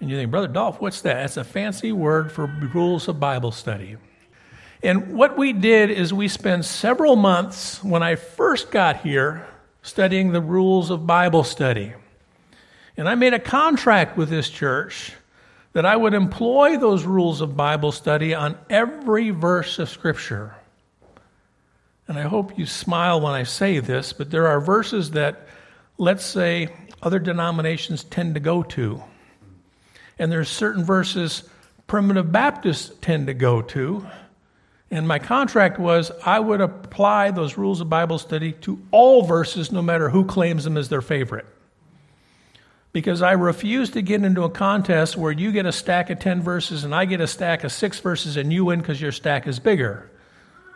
And 0.00 0.10
you 0.10 0.16
think, 0.16 0.32
Brother 0.32 0.48
Dolph, 0.48 0.80
what's 0.80 1.02
that? 1.02 1.20
That's 1.20 1.36
a 1.36 1.44
fancy 1.44 1.92
word 1.92 2.32
for 2.32 2.46
rules 2.74 3.06
of 3.06 3.20
Bible 3.20 3.52
study. 3.52 3.96
And 4.82 5.14
what 5.14 5.36
we 5.36 5.52
did 5.52 5.90
is 5.90 6.12
we 6.12 6.28
spent 6.28 6.64
several 6.64 7.16
months 7.16 7.82
when 7.82 8.02
I 8.02 8.14
first 8.14 8.70
got 8.70 9.00
here 9.00 9.46
studying 9.82 10.32
the 10.32 10.40
rules 10.40 10.90
of 10.90 11.06
Bible 11.06 11.44
study. 11.44 11.94
And 12.96 13.08
I 13.08 13.14
made 13.14 13.34
a 13.34 13.38
contract 13.38 14.16
with 14.16 14.28
this 14.28 14.48
church 14.48 15.12
that 15.72 15.86
I 15.86 15.96
would 15.96 16.14
employ 16.14 16.76
those 16.76 17.04
rules 17.04 17.40
of 17.40 17.56
Bible 17.56 17.92
study 17.92 18.34
on 18.34 18.56
every 18.70 19.30
verse 19.30 19.78
of 19.78 19.88
Scripture. 19.88 20.54
And 22.06 22.18
I 22.18 22.22
hope 22.22 22.58
you 22.58 22.66
smile 22.66 23.20
when 23.20 23.34
I 23.34 23.42
say 23.42 23.80
this, 23.80 24.12
but 24.12 24.30
there 24.30 24.46
are 24.46 24.60
verses 24.60 25.10
that, 25.12 25.46
let's 25.98 26.24
say, 26.24 26.68
other 27.02 27.18
denominations 27.18 28.04
tend 28.04 28.34
to 28.34 28.40
go 28.40 28.62
to 28.62 29.02
and 30.18 30.32
there's 30.32 30.48
certain 30.48 30.84
verses 30.84 31.44
primitive 31.86 32.32
Baptists 32.32 32.92
tend 33.00 33.28
to 33.28 33.34
go 33.34 33.62
to. 33.62 34.06
And 34.90 35.06
my 35.06 35.18
contract 35.18 35.78
was 35.78 36.10
I 36.24 36.40
would 36.40 36.60
apply 36.60 37.30
those 37.30 37.58
rules 37.58 37.80
of 37.80 37.90
Bible 37.90 38.18
study 38.18 38.52
to 38.52 38.80
all 38.90 39.22
verses, 39.22 39.70
no 39.70 39.82
matter 39.82 40.08
who 40.08 40.24
claims 40.24 40.64
them 40.64 40.76
as 40.76 40.88
their 40.88 41.02
favorite. 41.02 41.46
Because 42.92 43.20
I 43.20 43.32
refuse 43.32 43.90
to 43.90 44.02
get 44.02 44.24
into 44.24 44.44
a 44.44 44.50
contest 44.50 45.16
where 45.16 45.30
you 45.30 45.52
get 45.52 45.66
a 45.66 45.72
stack 45.72 46.08
of 46.08 46.20
10 46.20 46.42
verses 46.42 46.84
and 46.84 46.94
I 46.94 47.04
get 47.04 47.20
a 47.20 47.26
stack 47.26 47.64
of 47.64 47.70
six 47.70 48.00
verses 48.00 48.38
and 48.38 48.50
you 48.50 48.64
win 48.64 48.80
because 48.80 49.00
your 49.00 49.12
stack 49.12 49.46
is 49.46 49.58
bigger. 49.58 50.10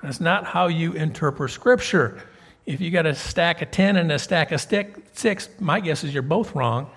That's 0.03 0.21
not 0.21 0.45
how 0.45 0.67
you 0.67 0.93
interpret 0.93 1.51
Scripture. 1.51 2.23
If 2.67 2.81
you 2.81 2.91
got 2.91 3.07
a 3.07 3.15
stack 3.15 3.63
of 3.63 3.71
10 3.71 3.97
and 3.97 4.13
a 4.13 4.19
stack 4.19 4.53
of 4.53 4.61
six, 4.61 5.49
my 5.59 5.81
guess 5.81 6.05
is 6.05 6.13
you're 6.13 6.23
both 6.23 6.55
wrong 6.55 6.91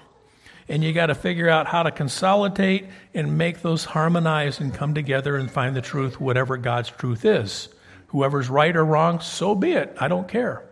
and 0.68 0.84
you 0.84 0.94
got 0.94 1.08
to 1.08 1.16
figure 1.16 1.50
out 1.50 1.68
how 1.68 1.84
to 1.84 1.92
consolidate 1.92 2.86
and 3.14 3.38
make 3.38 3.62
those 3.62 3.86
harmonize 3.86 4.60
and 4.60 4.74
come 4.74 4.94
together 4.94 5.36
and 5.36 5.50
find 5.50 5.76
the 5.76 5.82
truth, 5.82 6.20
whatever 6.20 6.58
God's 6.58 6.90
truth 6.90 7.26
is. 7.26 7.70
Whoever's 8.08 8.50
right 8.50 8.76
or 8.76 8.86
wrong, 8.86 9.20
so 9.20 9.54
be 9.56 9.74
it. 9.74 9.96
I 10.00 10.08
don't 10.08 10.28
care. 10.28 10.64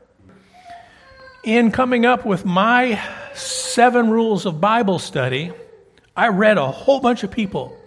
In 1.44 1.72
coming 1.72 2.06
up 2.06 2.26
with 2.26 2.46
my 2.46 3.02
seven 3.34 4.10
rules 4.10 4.46
of 4.46 4.62
Bible 4.62 4.98
study, 4.98 5.52
I 6.16 6.30
read 6.30 6.58
a 6.58 6.72
whole 6.72 7.00
bunch 7.00 7.24
of 7.24 7.32
people 7.32 7.78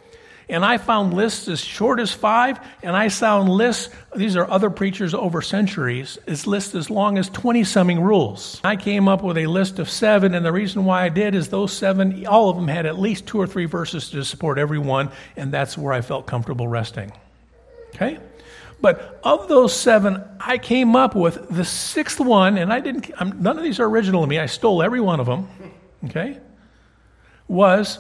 and 0.49 0.65
I 0.65 0.79
found 0.79 1.13
lists 1.13 1.49
as 1.49 1.61
short 1.61 1.99
as 1.99 2.13
five, 2.13 2.61
and 2.83 2.95
I 2.95 3.09
found 3.09 3.49
lists, 3.49 3.93
these 4.15 4.37
are 4.37 4.49
other 4.49 4.71
preachers 4.71 5.13
over 5.13 5.43
centuries, 5.43 6.19
is 6.27 6.47
lists 6.47 6.75
as 6.75 6.89
long 6.89 7.19
as 7.19 7.29
20 7.31 7.65
something 7.65 8.01
rules. 8.01 8.61
I 8.63 8.77
came 8.77 9.09
up 9.09 9.25
with 9.25 9.39
a 9.39 9.47
list 9.47 9.81
of 9.81 9.91
seven, 9.91 10.35
and 10.35 10.47
the 10.47 10.53
reason 10.53 10.85
why 10.85 11.05
I 11.05 11.09
did 11.09 11.35
is 11.35 11.49
those 11.49 11.73
seven, 11.73 12.27
all 12.27 12.49
of 12.49 12.57
them 12.57 12.69
had 12.69 12.87
at 12.87 12.99
least 12.99 13.27
two 13.27 13.41
or 13.41 13.47
three 13.47 13.65
verses 13.65 14.11
to 14.11 14.25
support 14.25 14.59
every 14.59 14.79
one, 14.79 15.11
and 15.37 15.53
that's 15.53 15.77
where 15.77 15.93
I 15.93 16.01
felt 16.01 16.27
comfortable 16.27 16.69
resting. 16.69 17.11
Okay? 17.95 18.19
But 18.81 19.19
of 19.25 19.49
those 19.49 19.75
seven, 19.75 20.23
I 20.39 20.59
came 20.59 20.95
up 20.95 21.17
with 21.17 21.49
the 21.49 21.65
sixth 21.65 22.21
one, 22.21 22.57
and 22.59 22.73
I 22.73 22.79
didn't, 22.79 23.11
I'm, 23.19 23.43
none 23.43 23.57
of 23.57 23.65
these 23.65 23.81
are 23.81 23.89
original 23.89 24.21
to 24.21 24.27
me. 24.29 24.39
I 24.39 24.47
stole 24.47 24.83
every 24.83 25.01
one 25.01 25.19
of 25.19 25.27
them. 25.27 25.49
Okay? 26.05 26.39
Was 27.49 27.99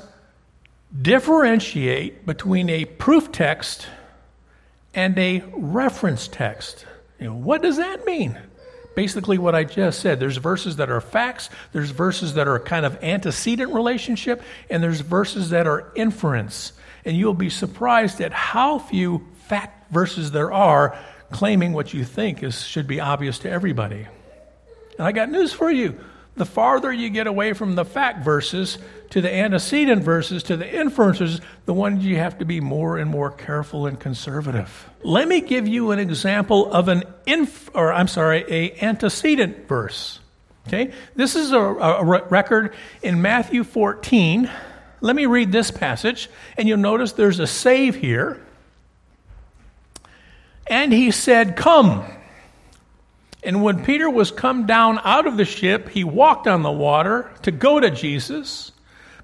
differentiate 1.03 2.26
between 2.26 2.71
a 2.71 2.85
proof 2.85 3.33
text 3.33 3.88
and 4.95 5.19
a 5.19 5.43
reference 5.55 6.29
text. 6.29 6.87
You 7.21 7.26
know, 7.26 7.35
what 7.35 7.62
does 7.62 7.76
that 7.76 8.05
mean? 8.07 8.38
Basically, 8.95 9.37
what 9.37 9.55
I 9.55 9.65
just 9.65 10.00
said. 10.00 10.21
There's 10.21 10.38
verses 10.38 10.76
that 10.76 10.91
are 10.91 11.00
facts, 11.03 11.50
there's 11.73 11.91
verses 11.91 12.35
that 12.35 12.49
are 12.49 12.59
kind 12.59 12.87
of 12.87 13.03
antecedent 13.03 13.75
relationship, 13.75 14.43
and 14.71 14.83
there's 14.83 15.00
verses 15.00 15.50
that 15.50 15.67
are 15.67 15.93
inference. 15.95 16.73
And 17.05 17.17
you'll 17.17 17.35
be 17.35 17.50
surprised 17.50 18.21
at 18.21 18.33
how 18.33 18.79
few 18.79 19.26
fact 19.49 19.93
verses 19.93 20.31
there 20.31 20.53
are 20.53 20.99
claiming 21.31 21.73
what 21.73 21.93
you 21.93 22.05
think 22.05 22.43
is, 22.43 22.62
should 22.62 22.87
be 22.87 23.00
obvious 23.00 23.38
to 23.41 23.50
everybody. 23.50 24.07
And 24.99 25.07
I 25.07 25.12
got 25.12 25.31
news 25.31 25.53
for 25.53 25.71
you 25.71 25.99
the 26.37 26.47
farther 26.47 26.93
you 26.93 27.09
get 27.09 27.26
away 27.26 27.52
from 27.52 27.75
the 27.75 27.85
fact 27.85 28.25
verses 28.25 28.78
to 29.11 29.21
the 29.21 29.33
antecedent 29.33 30.02
verses 30.02 30.43
to 30.45 30.57
the 30.57 30.69
inferences, 30.69 31.40
the 31.64 31.73
ones 31.73 32.05
you 32.05 32.16
have 32.16 32.38
to 32.38 32.45
be 32.45 32.61
more 32.61 32.99
and 32.99 33.11
more 33.11 33.31
careful 33.31 33.87
and 33.87 33.99
conservative. 33.99 34.88
Let 35.02 35.28
me 35.28 35.40
give 35.40 35.66
you 35.66 35.93
an 35.93 35.99
example 35.99 36.71
of 36.73 36.88
an 36.88 37.05
inf, 37.25 37.71
or 37.75 37.93
I'm 37.93 38.09
sorry, 38.09 38.45
a 38.49 38.85
antecedent 38.85 39.66
verse. 39.66 40.21
Okay, 40.69 40.93
this 41.14 41.37
is 41.37 41.52
a, 41.52 41.61
a 41.61 42.05
record 42.05 42.75
in 43.00 43.23
Matthew 43.23 43.62
14. 43.62 44.50
Let 45.00 45.14
me 45.14 45.26
read 45.26 45.52
this 45.52 45.71
passage, 45.71 46.28
and 46.59 46.66
you'll 46.66 46.78
notice 46.78 47.12
there's 47.12 47.38
a 47.38 47.47
save 47.47 47.95
here. 47.95 48.43
And 50.66 50.93
he 50.93 51.12
said, 51.12 51.57
Come. 51.57 52.05
And 53.47 53.62
when 53.62 53.85
Peter 53.85 54.11
was 54.11 54.33
come 54.33 54.67
down 54.67 54.99
out 55.05 55.29
of 55.29 55.37
the 55.37 55.45
ship, 55.45 55.88
he 55.88 56.03
walked 56.03 56.49
on 56.49 56.62
the 56.62 56.71
water 56.71 57.31
to 57.43 57.53
go 57.53 57.79
to 57.79 57.91
Jesus. 57.91 58.73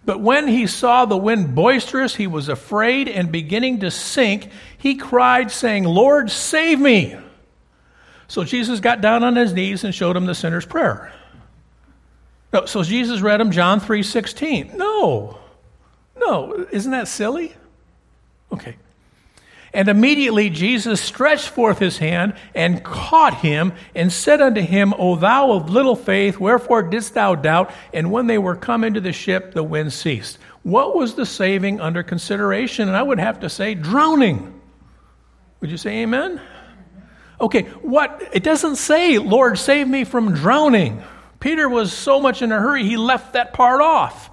But 0.04 0.20
when 0.20 0.46
he 0.46 0.68
saw 0.68 1.04
the 1.04 1.16
wind 1.16 1.56
boisterous, 1.56 2.14
he 2.14 2.28
was 2.28 2.48
afraid 2.48 3.08
and 3.08 3.32
beginning 3.32 3.80
to 3.80 3.90
sink, 3.90 4.48
he 4.78 4.94
cried, 4.94 5.50
saying, 5.50 5.82
Lord, 5.82 6.30
save 6.30 6.78
me. 6.78 7.16
So 8.28 8.44
Jesus 8.44 8.78
got 8.78 9.00
down 9.00 9.24
on 9.24 9.34
his 9.34 9.52
knees 9.52 9.82
and 9.82 9.92
showed 9.92 10.16
him 10.16 10.26
the 10.26 10.36
sinner's 10.36 10.66
prayer. 10.66 11.12
No, 12.52 12.66
so 12.66 12.84
Jesus 12.84 13.20
read 13.22 13.40
him 13.40 13.50
John 13.50 13.80
3:16. 13.80 14.74
No. 14.76 15.36
No, 16.16 16.66
isn't 16.70 16.92
that 16.92 17.08
silly? 17.08 17.54
Okay. 18.52 18.76
And 19.74 19.88
immediately 19.88 20.50
Jesus 20.50 21.00
stretched 21.00 21.48
forth 21.48 21.78
his 21.78 21.96
hand 21.96 22.34
and 22.54 22.84
caught 22.84 23.34
him 23.34 23.72
and 23.94 24.12
said 24.12 24.42
unto 24.42 24.60
him, 24.60 24.92
O 24.98 25.16
thou 25.16 25.52
of 25.52 25.70
little 25.70 25.96
faith, 25.96 26.38
wherefore 26.38 26.82
didst 26.82 27.14
thou 27.14 27.34
doubt? 27.34 27.72
And 27.92 28.10
when 28.10 28.26
they 28.26 28.38
were 28.38 28.54
come 28.54 28.84
into 28.84 29.00
the 29.00 29.12
ship, 29.12 29.54
the 29.54 29.62
wind 29.62 29.92
ceased. 29.92 30.38
What 30.62 30.94
was 30.94 31.14
the 31.14 31.24
saving 31.24 31.80
under 31.80 32.02
consideration? 32.02 32.88
And 32.88 32.96
I 32.96 33.02
would 33.02 33.18
have 33.18 33.40
to 33.40 33.48
say, 33.48 33.74
drowning. 33.74 34.60
Would 35.60 35.70
you 35.70 35.78
say 35.78 36.02
amen? 36.02 36.40
Okay, 37.40 37.62
what? 37.80 38.22
It 38.32 38.42
doesn't 38.42 38.76
say, 38.76 39.18
Lord, 39.18 39.58
save 39.58 39.88
me 39.88 40.04
from 40.04 40.34
drowning. 40.34 41.02
Peter 41.40 41.68
was 41.68 41.92
so 41.92 42.20
much 42.20 42.42
in 42.42 42.52
a 42.52 42.60
hurry, 42.60 42.84
he 42.84 42.96
left 42.96 43.32
that 43.32 43.52
part 43.52 43.80
off. 43.80 44.30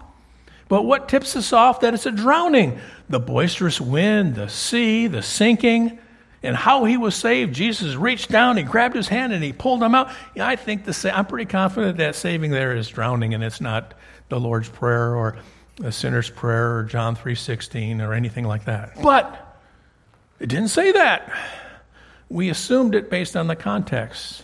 But 0.68 0.84
what 0.84 1.10
tips 1.10 1.36
us 1.36 1.52
off 1.52 1.80
that 1.80 1.96
it's 1.96 2.06
a 2.06 2.12
drowning? 2.12 2.80
The 3.10 3.20
boisterous 3.20 3.82
wind, 3.82 4.36
the 4.36 4.48
sea, 4.48 5.08
the 5.08 5.22
sinking, 5.22 6.00
and 6.42 6.56
how 6.56 6.86
he 6.86 6.96
was 6.96 7.16
saved. 7.16 7.54
Jesus 7.54 7.96
reached 7.96 8.30
down, 8.30 8.56
he 8.56 8.64
grabbed 8.64 8.96
his 8.96 9.08
hand, 9.08 9.34
and 9.34 9.44
he 9.44 9.52
pulled 9.52 9.84
him 9.84 9.96
out. 9.96 10.12
Yeah, 10.36 10.48
I 10.48 10.56
think 10.56 10.86
the 10.86 10.94
sa- 10.94 11.10
I'm 11.10 11.26
pretty 11.26 11.50
confident 11.50 11.98
that 11.98 12.16
saving 12.16 12.52
there 12.52 12.76
is 12.76 12.88
drowning, 12.88 13.34
and 13.34 13.44
it's 13.44 13.60
not 13.60 13.94
the 14.30 14.40
Lord's 14.40 14.70
prayer 14.70 15.16
or 15.16 15.38
the 15.78 15.92
sinner's 15.92 16.30
prayer 16.30 16.78
or 16.78 16.84
John 16.84 17.16
three 17.16 17.36
sixteen 17.36 18.00
or 18.00 18.14
anything 18.14 18.46
like 18.46 18.66
that. 18.66 19.02
But 19.02 19.58
it 20.40 20.48
didn't 20.48 20.70
say 20.70 20.92
that. 20.92 21.32
We 22.30 22.50
assumed 22.50 22.96
it 22.96 23.10
based 23.10 23.36
on 23.36 23.48
the 23.48 23.56
context. 23.56 24.44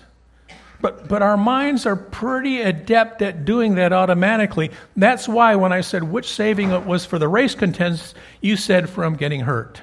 But, 0.81 1.07
but 1.07 1.21
our 1.21 1.37
minds 1.37 1.85
are 1.85 1.95
pretty 1.95 2.61
adept 2.61 3.21
at 3.21 3.45
doing 3.45 3.75
that 3.75 3.93
automatically. 3.93 4.71
That's 4.95 5.27
why 5.27 5.55
when 5.55 5.71
I 5.71 5.81
said 5.81 6.03
which 6.03 6.29
saving 6.29 6.71
it 6.71 6.85
was 6.85 7.05
for 7.05 7.17
the 7.17 7.27
race 7.27 7.55
contents, 7.55 8.13
you 8.41 8.57
said 8.57 8.89
from 8.89 9.15
getting 9.15 9.41
hurt. 9.41 9.81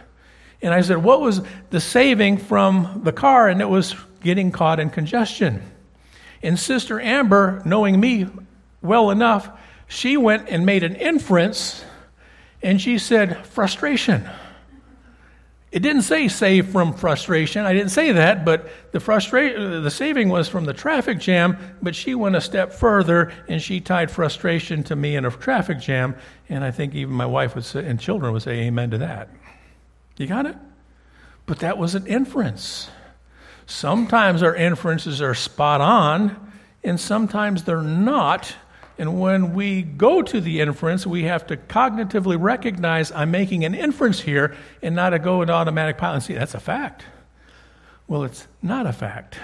And 0.60 0.72
I 0.72 0.80
said, 0.80 0.98
what 0.98 1.20
was 1.20 1.42
the 1.70 1.80
saving 1.80 2.38
from 2.38 3.00
the 3.04 3.12
car? 3.12 3.48
And 3.48 3.60
it 3.60 3.68
was 3.68 3.96
getting 4.22 4.52
caught 4.52 4.78
in 4.78 4.90
congestion. 4.90 5.62
And 6.42 6.58
Sister 6.58 7.00
Amber, 7.00 7.62
knowing 7.64 7.98
me 7.98 8.28
well 8.80 9.10
enough, 9.10 9.48
she 9.88 10.16
went 10.16 10.48
and 10.48 10.64
made 10.64 10.82
an 10.84 10.94
inference 10.96 11.84
and 12.62 12.80
she 12.80 12.98
said, 12.98 13.44
frustration. 13.46 14.28
It 15.72 15.80
didn't 15.80 16.02
say 16.02 16.28
save 16.28 16.68
from 16.68 16.92
frustration. 16.92 17.64
I 17.64 17.72
didn't 17.72 17.92
say 17.92 18.12
that, 18.12 18.44
but 18.44 18.68
the 18.92 19.00
frustration, 19.00 19.82
the 19.82 19.90
saving 19.90 20.28
was 20.28 20.46
from 20.46 20.66
the 20.66 20.74
traffic 20.74 21.18
jam, 21.18 21.56
but 21.80 21.96
she 21.96 22.14
went 22.14 22.36
a 22.36 22.42
step 22.42 22.74
further 22.74 23.32
and 23.48 23.60
she 23.60 23.80
tied 23.80 24.10
frustration 24.10 24.82
to 24.84 24.96
me 24.96 25.16
in 25.16 25.24
a 25.24 25.30
traffic 25.30 25.80
jam, 25.80 26.14
and 26.50 26.62
I 26.62 26.70
think 26.70 26.94
even 26.94 27.14
my 27.14 27.24
wife 27.24 27.54
would 27.54 27.64
say, 27.64 27.86
and 27.86 27.98
children 27.98 28.34
would 28.34 28.42
say 28.42 28.60
amen 28.60 28.90
to 28.90 28.98
that. 28.98 29.30
You 30.18 30.26
got 30.26 30.44
it? 30.44 30.56
But 31.46 31.60
that 31.60 31.78
was 31.78 31.94
an 31.94 32.06
inference. 32.06 32.90
Sometimes 33.64 34.42
our 34.42 34.54
inferences 34.54 35.22
are 35.22 35.34
spot 35.34 35.80
on, 35.80 36.52
and 36.84 37.00
sometimes 37.00 37.64
they're 37.64 37.80
not, 37.80 38.54
And 38.98 39.20
when 39.20 39.54
we 39.54 39.82
go 39.82 40.22
to 40.22 40.40
the 40.40 40.60
inference, 40.60 41.06
we 41.06 41.24
have 41.24 41.46
to 41.48 41.56
cognitively 41.56 42.36
recognize 42.38 43.10
I'm 43.10 43.30
making 43.30 43.64
an 43.64 43.74
inference 43.74 44.20
here 44.20 44.54
and 44.82 44.94
not 44.94 45.14
a 45.14 45.18
go 45.18 45.42
into 45.42 45.54
automatic 45.54 45.98
pilot 45.98 46.14
and 46.14 46.22
see 46.22 46.34
that's 46.34 46.54
a 46.54 46.60
fact. 46.60 47.04
Well, 48.06 48.24
it's 48.24 48.46
not 48.62 48.86
a 48.86 48.92
fact. 48.92 49.38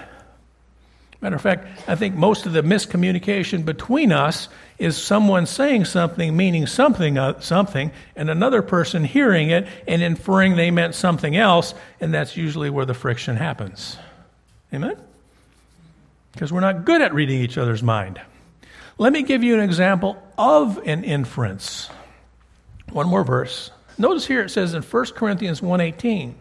Matter 1.21 1.35
of 1.35 1.41
fact, 1.41 1.67
I 1.89 1.95
think 1.95 2.15
most 2.15 2.45
of 2.45 2.53
the 2.53 2.61
miscommunication 2.61 3.65
between 3.65 4.13
us 4.13 4.47
is 4.77 4.95
someone 4.95 5.45
saying 5.45 5.83
something, 5.83 6.37
meaning 6.37 6.65
something, 6.65 7.17
uh, 7.17 7.41
something, 7.41 7.91
and 8.15 8.29
another 8.29 8.61
person 8.61 9.03
hearing 9.03 9.49
it 9.49 9.67
and 9.85 10.01
inferring 10.01 10.55
they 10.55 10.71
meant 10.71 10.95
something 10.95 11.35
else, 11.35 11.73
and 11.99 12.13
that's 12.13 12.37
usually 12.37 12.69
where 12.69 12.85
the 12.85 12.93
friction 12.93 13.35
happens. 13.35 13.97
Amen? 14.73 14.95
Because 16.31 16.53
we're 16.53 16.61
not 16.61 16.85
good 16.85 17.01
at 17.01 17.13
reading 17.13 17.41
each 17.41 17.57
other's 17.57 17.83
mind. 17.83 18.21
Let 18.99 19.13
me 19.13 19.23
give 19.23 19.43
you 19.43 19.53
an 19.53 19.61
example 19.61 20.21
of 20.37 20.77
an 20.85 21.05
inference. 21.05 21.89
One 22.91 23.07
more 23.07 23.23
verse. 23.23 23.71
Notice 23.97 24.27
here 24.27 24.41
it 24.41 24.49
says 24.49 24.73
in 24.73 24.81
1 24.81 25.15
Corinthians 25.15 25.61
1:18, 25.61 26.35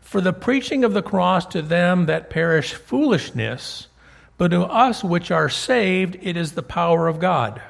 "For 0.00 0.22
the 0.22 0.32
preaching 0.32 0.82
of 0.82 0.94
the 0.94 1.02
cross 1.02 1.44
to 1.46 1.60
them 1.60 2.06
that 2.06 2.30
perish 2.30 2.72
foolishness, 2.72 3.88
but 4.38 4.48
to 4.48 4.62
us 4.62 5.04
which 5.04 5.30
are 5.30 5.50
saved 5.50 6.16
it 6.22 6.38
is 6.38 6.52
the 6.52 6.62
power 6.62 7.06
of 7.06 7.20
God." 7.20 7.60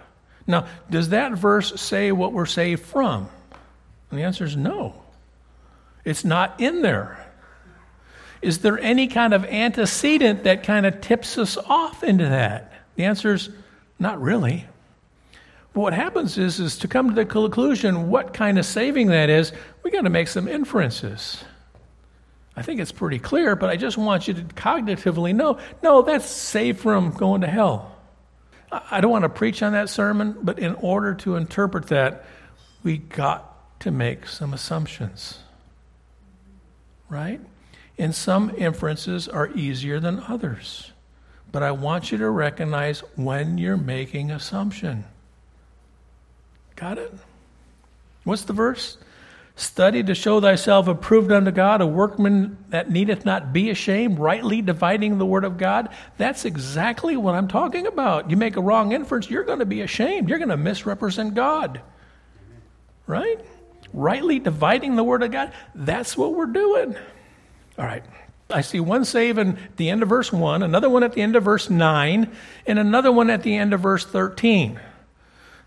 Now, 0.47 0.67
does 0.89 1.09
that 1.09 1.33
verse 1.33 1.81
say 1.81 2.13
what 2.13 2.33
we're 2.33 2.47
saved 2.47 2.85
from? 2.85 3.29
And 4.11 4.21
the 4.21 4.25
answer 4.25 4.45
is 4.45 4.57
no. 4.57 4.95
It's 6.05 6.25
not 6.25 6.55
in 6.59 6.83
there. 6.83 7.19
Is 8.43 8.59
there 8.59 8.79
any 8.79 9.09
kind 9.09 9.35
of 9.35 9.45
antecedent 9.47 10.45
that 10.45 10.63
kind 10.63 10.87
of 10.87 11.01
tips 11.01 11.37
us 11.37 11.59
off 11.69 12.05
into 12.05 12.29
that? 12.29 12.73
The 12.95 13.05
answer 13.05 13.35
is 13.35 13.51
not 14.01 14.21
really. 14.21 14.67
But 15.73 15.81
what 15.81 15.93
happens 15.93 16.37
is, 16.37 16.59
is 16.59 16.79
to 16.79 16.89
come 16.89 17.11
to 17.11 17.15
the 17.15 17.25
conclusion 17.25 18.11
what 18.11 18.35
kind 18.35 18.59
of 18.59 18.67
saving 18.67 19.09
that 19.09 19.31
is, 19.31 19.53
we 19.85 19.91
got 19.91 20.03
to 20.03 20.11
make 20.11 20.27
some 20.27 20.49
inferences. 20.49 21.45
I 22.57 22.63
think 22.63 22.81
it's 22.81 22.93
pretty 22.93 23.19
clear, 23.19 23.55
but 23.55 23.71
I 23.71 23.77
just 23.77 23.97
want 23.97 24.27
you 24.27 24.35
to 24.35 24.43
cognitively 24.43 25.35
know 25.35 25.59
no, 25.83 26.03
that's 26.03 26.27
saved 26.27 26.81
from 26.81 27.13
going 27.13 27.43
to 27.43 27.47
hell. 27.47 27.97
I 28.73 29.01
don't 29.01 29.11
want 29.11 29.25
to 29.25 29.29
preach 29.29 29.63
on 29.63 29.73
that 29.73 29.89
sermon, 29.89 30.37
but 30.43 30.59
in 30.59 30.75
order 30.77 31.15
to 31.17 31.37
interpret 31.37 31.89
that, 31.89 32.25
we 32.83 32.99
got 32.99 33.81
to 33.81 33.91
make 33.91 34.27
some 34.27 34.53
assumptions. 34.53 35.39
Right? 37.09 37.41
And 37.99 38.15
some 38.15 38.55
inferences 38.57 39.29
are 39.29 39.49
easier 39.49 40.01
than 40.01 40.21
others. 40.21 40.90
But 41.53 41.63
I 41.63 41.73
want 41.73 42.13
you 42.13 42.19
to 42.19 42.31
recognize 42.31 43.01
when 43.17 43.59
you're 43.59 43.77
making 43.77 44.31
assumption. 44.31 45.05
Got 46.77 46.99
it? 46.99 47.13
What's 48.25 48.45
the 48.45 48.53
verse? 48.53 48.97
Study 49.57 50.03
to 50.05 50.15
show 50.15 50.41
thyself 50.41 50.89
approved 50.89 51.31
unto 51.31 51.51
God, 51.51 51.83
a 51.83 51.87
workman 51.87 52.57
that 52.71 52.91
needeth 52.91 53.27
not 53.27 53.53
be 53.53 53.69
ashamed, 53.69 54.19
rightly 54.19 54.63
dividing 54.63 55.19
the 55.19 55.27
word 55.27 55.45
of 55.45 55.59
God. 55.59 55.91
That's 56.17 56.47
exactly 56.47 57.17
what 57.17 57.35
I'm 57.35 57.49
talking 57.49 57.87
about. 57.87 58.31
You 58.31 58.39
make 58.39 58.57
a 58.57 58.63
wrong 58.63 58.93
inference, 58.93 59.29
you're 59.29 59.45
going 59.45 59.59
to 59.59 59.67
be 59.67 59.83
ashamed. 59.83 60.29
You're 60.29 60.39
going 60.39 60.49
to 60.49 60.57
misrepresent 60.57 61.35
God. 61.35 61.83
Right? 63.07 63.41
Rightly 63.93 64.39
dividing 64.39 64.97
the 64.97 65.05
word 65.05 65.23
of 65.23 65.31
God. 65.33 65.53
That's 65.75 66.17
what 66.17 66.35
we're 66.35 66.47
doing. 66.47 66.97
All 67.77 67.85
right. 67.85 68.05
I 68.51 68.61
see 68.63 68.81
one 68.81 69.05
save 69.05 69.39
at 69.39 69.77
the 69.77 69.91
end 69.91 70.03
of 70.03 70.09
verse 70.09 70.33
1, 70.33 70.63
another 70.63 70.91
one 70.91 71.03
at 71.03 71.13
the 71.13 71.23
end 71.23 71.37
of 71.37 71.45
verse 71.45 71.71
9, 71.71 72.31
and 72.67 72.79
another 72.79 73.13
one 73.13 73.31
at 73.31 73.43
the 73.43 73.57
end 73.57 73.73
of 73.73 73.81
verse 73.81 74.05
13. 74.05 74.81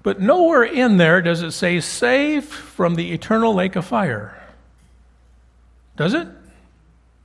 But 0.04 0.20
nowhere 0.20 0.64
in 0.64 0.98
there 0.98 1.22
does 1.22 1.42
it 1.42 1.52
say 1.52 1.80
save 1.80 2.46
from 2.46 2.96
the 2.96 3.14
eternal 3.14 3.54
lake 3.54 3.76
of 3.76 3.86
fire. 3.86 4.38
Does 5.96 6.14
it? 6.14 6.28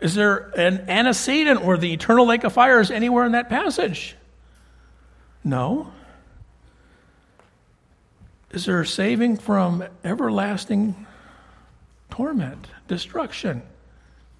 Is 0.00 0.14
there 0.14 0.50
an 0.56 0.88
antecedent 0.88 1.64
where 1.64 1.76
the 1.76 1.92
eternal 1.92 2.26
lake 2.26 2.44
of 2.44 2.52
fire 2.52 2.80
is 2.80 2.90
anywhere 2.90 3.24
in 3.24 3.32
that 3.32 3.48
passage? 3.48 4.14
No. 5.42 5.92
Is 8.52 8.64
there 8.64 8.84
saving 8.84 9.38
from 9.38 9.84
everlasting 10.04 11.06
torment, 12.10 12.68
destruction, 12.86 13.62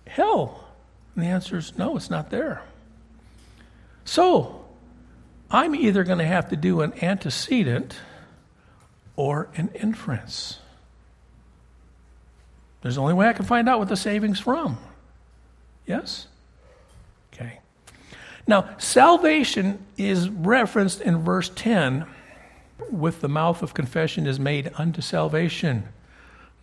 hell? 0.07 0.68
And 1.19 1.27
the 1.27 1.31
answer 1.31 1.57
is 1.57 1.77
no, 1.77 1.97
it's 1.97 2.11
not 2.11 2.31
there. 2.31 2.63
So, 4.05 4.65
I'm 5.51 5.75
either 5.75 6.05
going 6.05 6.21
to 6.21 6.25
have 6.25 6.51
to 6.51 6.57
do 6.57 6.81
an 6.83 6.93
antecedent 7.03 7.99
or 9.17 9.49
an 9.57 9.69
inference. 9.75 10.61
There's 12.83 12.95
the 12.95 13.01
only 13.01 13.15
way 13.15 13.27
I 13.27 13.33
can 13.33 13.47
find 13.47 13.69
out 13.69 13.81
what 13.81 13.89
the 13.89 13.97
saving's 13.97 14.39
from. 14.39 14.79
Yes? 15.89 16.29
Okay. 17.35 17.59
Now, 18.47 18.77
salvation 18.79 19.85
is 19.97 20.29
referenced 20.29 21.01
in 21.01 21.25
verse 21.25 21.51
10 21.53 22.07
with 22.93 23.23
the 23.23 23.29
mouth 23.29 23.65
of 23.65 23.75
confession 23.75 24.25
is 24.29 24.39
made 24.39 24.71
unto 24.77 25.01
salvation. 25.01 25.89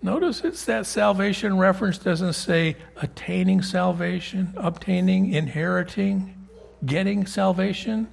Notice 0.06 0.42
it's 0.42 0.66
that 0.66 0.86
salvation 0.86 1.58
reference 1.58 1.98
doesn't 1.98 2.34
say 2.34 2.76
attaining 2.98 3.64
salvation, 3.64 4.54
obtaining, 4.56 5.34
inheriting, 5.34 6.48
getting 6.86 7.26
salvation. 7.26 8.08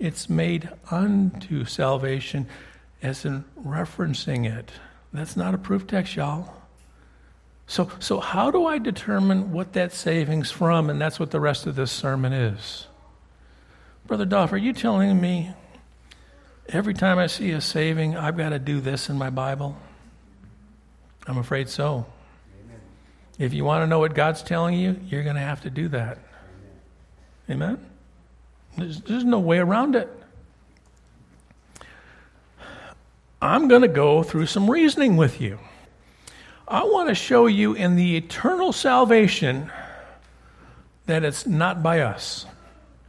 It's 0.00 0.28
made 0.28 0.68
unto 0.90 1.64
salvation 1.64 2.48
as 3.04 3.24
in 3.24 3.44
referencing 3.56 4.52
it. 4.52 4.72
That's 5.12 5.36
not 5.36 5.54
a 5.54 5.58
proof 5.58 5.86
text, 5.86 6.16
y'all. 6.16 6.52
So, 7.68 7.88
so 8.00 8.18
how 8.18 8.50
do 8.50 8.66
I 8.66 8.78
determine 8.78 9.52
what 9.52 9.74
that 9.74 9.92
saving's 9.92 10.50
from? 10.50 10.90
And 10.90 11.00
that's 11.00 11.20
what 11.20 11.30
the 11.30 11.38
rest 11.38 11.68
of 11.68 11.76
this 11.76 11.92
sermon 11.92 12.32
is. 12.32 12.88
Brother 14.08 14.24
Dolph, 14.24 14.52
are 14.52 14.58
you 14.58 14.72
telling 14.72 15.20
me 15.20 15.52
every 16.68 16.94
time 16.94 17.20
I 17.20 17.28
see 17.28 17.52
a 17.52 17.60
saving, 17.60 18.16
I've 18.16 18.36
got 18.36 18.48
to 18.48 18.58
do 18.58 18.80
this 18.80 19.08
in 19.08 19.16
my 19.16 19.30
Bible? 19.30 19.76
I'm 21.26 21.38
afraid 21.38 21.68
so. 21.68 22.06
Amen. 22.64 22.80
If 23.38 23.52
you 23.52 23.64
want 23.64 23.82
to 23.82 23.86
know 23.86 23.98
what 23.98 24.14
God's 24.14 24.42
telling 24.42 24.74
you, 24.74 24.98
you're 25.06 25.22
going 25.22 25.36
to 25.36 25.42
have 25.42 25.62
to 25.62 25.70
do 25.70 25.88
that. 25.88 26.18
Amen? 27.48 27.62
Amen? 27.62 27.86
There's, 28.76 29.00
there's 29.02 29.24
no 29.24 29.38
way 29.38 29.58
around 29.58 29.96
it. 29.96 30.08
I'm 33.40 33.66
going 33.66 33.82
to 33.82 33.88
go 33.88 34.22
through 34.22 34.46
some 34.46 34.70
reasoning 34.70 35.16
with 35.16 35.40
you. 35.40 35.58
I 36.68 36.84
want 36.84 37.08
to 37.08 37.14
show 37.14 37.46
you 37.46 37.74
in 37.74 37.96
the 37.96 38.16
eternal 38.16 38.72
salvation 38.72 39.70
that 41.06 41.24
it's 41.24 41.46
not 41.46 41.82
by 41.82 42.00
us. 42.00 42.46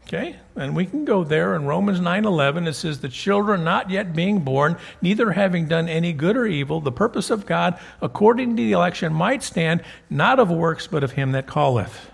Okay? 0.07 0.35
And 0.55 0.75
we 0.75 0.85
can 0.85 1.05
go 1.05 1.23
there 1.23 1.55
in 1.55 1.65
Romans 1.65 1.99
9:11 1.99 2.67
it 2.67 2.73
says 2.73 2.99
the 2.99 3.09
children 3.09 3.63
not 3.63 3.89
yet 3.89 4.13
being 4.13 4.41
born 4.41 4.77
neither 5.01 5.31
having 5.31 5.67
done 5.67 5.87
any 5.87 6.13
good 6.13 6.37
or 6.37 6.45
evil 6.45 6.81
the 6.81 6.91
purpose 6.91 7.29
of 7.29 7.45
God 7.45 7.79
according 8.01 8.55
to 8.55 8.63
the 8.63 8.73
election 8.73 9.13
might 9.13 9.43
stand 9.43 9.81
not 10.09 10.39
of 10.39 10.49
works 10.49 10.87
but 10.87 11.03
of 11.03 11.13
him 11.13 11.31
that 11.31 11.47
calleth. 11.47 12.11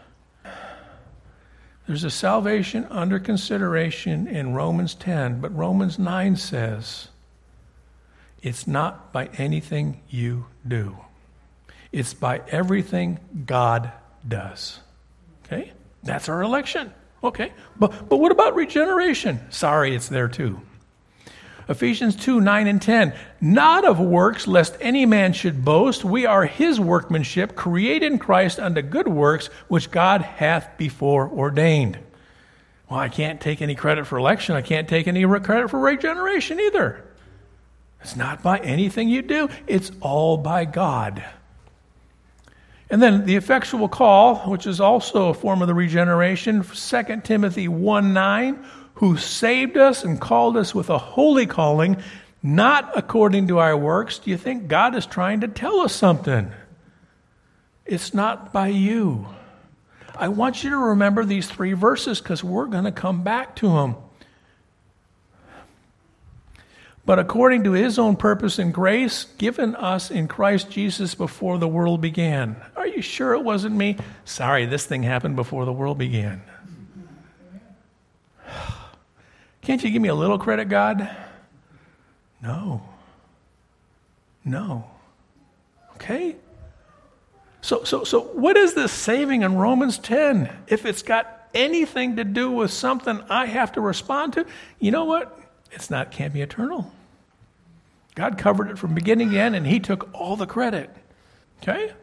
There's 1.87 2.03
a 2.03 2.11
salvation 2.11 2.85
under 2.91 3.19
consideration 3.19 4.27
in 4.27 4.53
Romans 4.53 4.93
10 4.93 5.41
but 5.41 5.55
Romans 5.55 5.97
9 5.97 6.35
says 6.35 7.09
it's 8.41 8.67
not 8.67 9.11
by 9.11 9.29
anything 9.37 9.99
you 10.09 10.45
do. 10.65 10.97
It's 11.91 12.13
by 12.13 12.41
everything 12.49 13.19
God 13.45 13.91
does. 14.25 14.79
Okay? 15.45 15.73
That's 16.03 16.29
our 16.29 16.41
election. 16.41 16.93
Okay. 17.23 17.51
But, 17.77 18.09
but 18.09 18.17
what 18.17 18.31
about 18.31 18.55
regeneration? 18.55 19.39
Sorry, 19.49 19.95
it's 19.95 20.07
there 20.07 20.27
too. 20.27 20.61
Ephesians 21.69 22.15
2 22.15 22.41
9 22.41 22.67
and 22.67 22.81
10. 22.81 23.13
Not 23.41 23.85
of 23.85 23.99
works, 23.99 24.47
lest 24.47 24.75
any 24.81 25.05
man 25.05 25.33
should 25.33 25.63
boast. 25.63 26.03
We 26.03 26.25
are 26.25 26.45
his 26.45 26.79
workmanship, 26.79 27.55
created 27.55 28.11
in 28.11 28.19
Christ 28.19 28.59
unto 28.59 28.81
good 28.81 29.07
works, 29.07 29.47
which 29.67 29.91
God 29.91 30.21
hath 30.21 30.77
before 30.77 31.29
ordained. 31.29 31.99
Well, 32.89 32.99
I 32.99 33.07
can't 33.07 33.39
take 33.39 33.61
any 33.61 33.75
credit 33.75 34.07
for 34.07 34.17
election. 34.17 34.55
I 34.55 34.63
can't 34.63 34.89
take 34.89 35.07
any 35.07 35.23
credit 35.23 35.69
for 35.69 35.79
regeneration 35.79 36.59
either. 36.59 37.05
It's 38.01 38.15
not 38.15 38.41
by 38.41 38.57
anything 38.59 39.09
you 39.09 39.21
do, 39.21 39.49
it's 39.67 39.91
all 40.01 40.37
by 40.37 40.65
God. 40.65 41.23
And 42.89 43.01
then 43.01 43.25
the 43.25 43.35
effectual 43.35 43.87
call, 43.87 44.37
which 44.49 44.65
is 44.65 44.79
also 44.79 45.29
a 45.29 45.33
form 45.33 45.61
of 45.61 45.67
the 45.67 45.75
regeneration, 45.75 46.63
2 46.63 47.21
Timothy 47.23 47.67
1 47.67 48.13
9, 48.13 48.65
who 48.95 49.17
saved 49.17 49.77
us 49.77 50.03
and 50.03 50.19
called 50.19 50.57
us 50.57 50.73
with 50.73 50.89
a 50.89 50.97
holy 50.97 51.45
calling, 51.45 51.97
not 52.41 52.91
according 52.97 53.47
to 53.47 53.59
our 53.59 53.77
works. 53.77 54.19
Do 54.19 54.31
you 54.31 54.37
think 54.37 54.67
God 54.67 54.95
is 54.95 55.05
trying 55.05 55.41
to 55.41 55.47
tell 55.47 55.81
us 55.81 55.93
something? 55.93 56.51
It's 57.85 58.13
not 58.13 58.51
by 58.51 58.67
you. 58.67 59.27
I 60.15 60.27
want 60.27 60.63
you 60.63 60.71
to 60.71 60.77
remember 60.77 61.23
these 61.23 61.47
three 61.47 61.73
verses 61.73 62.19
because 62.19 62.43
we're 62.43 62.65
going 62.65 62.83
to 62.83 62.91
come 62.91 63.23
back 63.23 63.55
to 63.57 63.69
them. 63.69 63.95
But 67.09 67.17
according 67.17 67.63
to 67.63 67.71
his 67.71 67.97
own 67.97 68.15
purpose 68.15 68.59
and 68.59 68.71
grace 68.71 69.23
given 69.39 69.73
us 69.73 70.11
in 70.11 70.27
Christ 70.27 70.69
Jesus 70.69 71.15
before 71.15 71.57
the 71.57 71.67
world 71.67 72.01
began. 72.01 72.55
Are 72.75 72.85
you 72.85 73.01
sure 73.01 73.33
it 73.33 73.43
wasn't 73.43 73.75
me? 73.75 73.97
Sorry, 74.25 74.67
this 74.67 74.85
thing 74.85 75.01
happened 75.01 75.35
before 75.35 75.65
the 75.65 75.73
world 75.73 75.97
began. 75.97 76.43
Can't 79.63 79.83
you 79.83 79.89
give 79.89 80.03
me 80.03 80.09
a 80.09 80.13
little 80.13 80.37
credit, 80.37 80.69
God? 80.69 81.09
No. 82.43 82.83
No. 84.45 84.87
Okay? 85.95 86.35
So, 87.61 87.85
so, 87.85 88.03
so 88.03 88.21
what 88.21 88.55
is 88.55 88.75
this 88.75 88.91
saving 88.91 89.41
in 89.41 89.55
Romans 89.55 89.97
10? 89.97 90.47
If 90.67 90.85
it's 90.85 91.01
got 91.01 91.47
anything 91.55 92.17
to 92.17 92.23
do 92.23 92.51
with 92.51 92.69
something 92.69 93.19
I 93.31 93.47
have 93.47 93.71
to 93.71 93.81
respond 93.81 94.33
to, 94.33 94.45
you 94.77 94.91
know 94.91 95.05
what? 95.05 95.35
It's 95.71 95.89
not 95.89 96.11
can't 96.11 96.33
be 96.33 96.41
eternal. 96.41 96.91
God 98.19 98.37
covered 98.37 98.69
it 98.69 98.77
from 98.77 98.93
beginning 98.93 99.29
to 99.29 99.39
end, 99.39 99.55
and 99.55 99.65
He 99.65 99.79
took 99.79 100.09
all 100.13 100.35
the 100.35 100.45
credit. 100.45 100.89
Okay? 101.63 101.93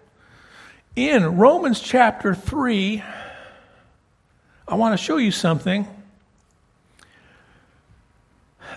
In 0.96 1.36
Romans 1.36 1.78
chapter 1.78 2.34
3, 2.34 3.02
I 4.66 4.74
want 4.76 4.98
to 4.98 5.04
show 5.04 5.18
you 5.18 5.30
something. 5.30 5.86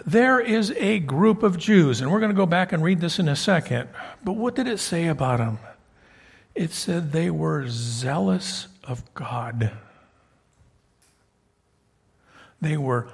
There 0.05 0.41
is 0.41 0.71
a 0.71 0.99
group 0.99 1.41
of 1.41 1.57
Jews, 1.57 2.01
and 2.01 2.11
we're 2.11 2.19
going 2.19 2.31
to 2.31 2.35
go 2.35 2.45
back 2.45 2.73
and 2.73 2.83
read 2.83 2.99
this 2.99 3.19
in 3.19 3.29
a 3.29 3.37
second. 3.37 3.87
But 4.21 4.33
what 4.33 4.53
did 4.53 4.67
it 4.67 4.79
say 4.81 5.07
about 5.07 5.37
them? 5.37 5.59
It 6.55 6.71
said 6.71 7.13
they 7.13 7.29
were 7.29 7.69
zealous 7.69 8.67
of 8.83 9.01
God. 9.13 9.71
They 12.59 12.75
were 12.75 13.07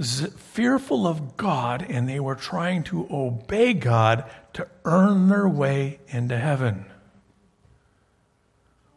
fearful 0.00 1.06
of 1.06 1.36
God 1.36 1.84
and 1.88 2.08
they 2.08 2.20
were 2.20 2.34
trying 2.34 2.84
to 2.84 3.06
obey 3.10 3.74
God 3.74 4.30
to 4.54 4.68
earn 4.84 5.28
their 5.28 5.48
way 5.48 6.00
into 6.08 6.38
heaven. 6.38 6.86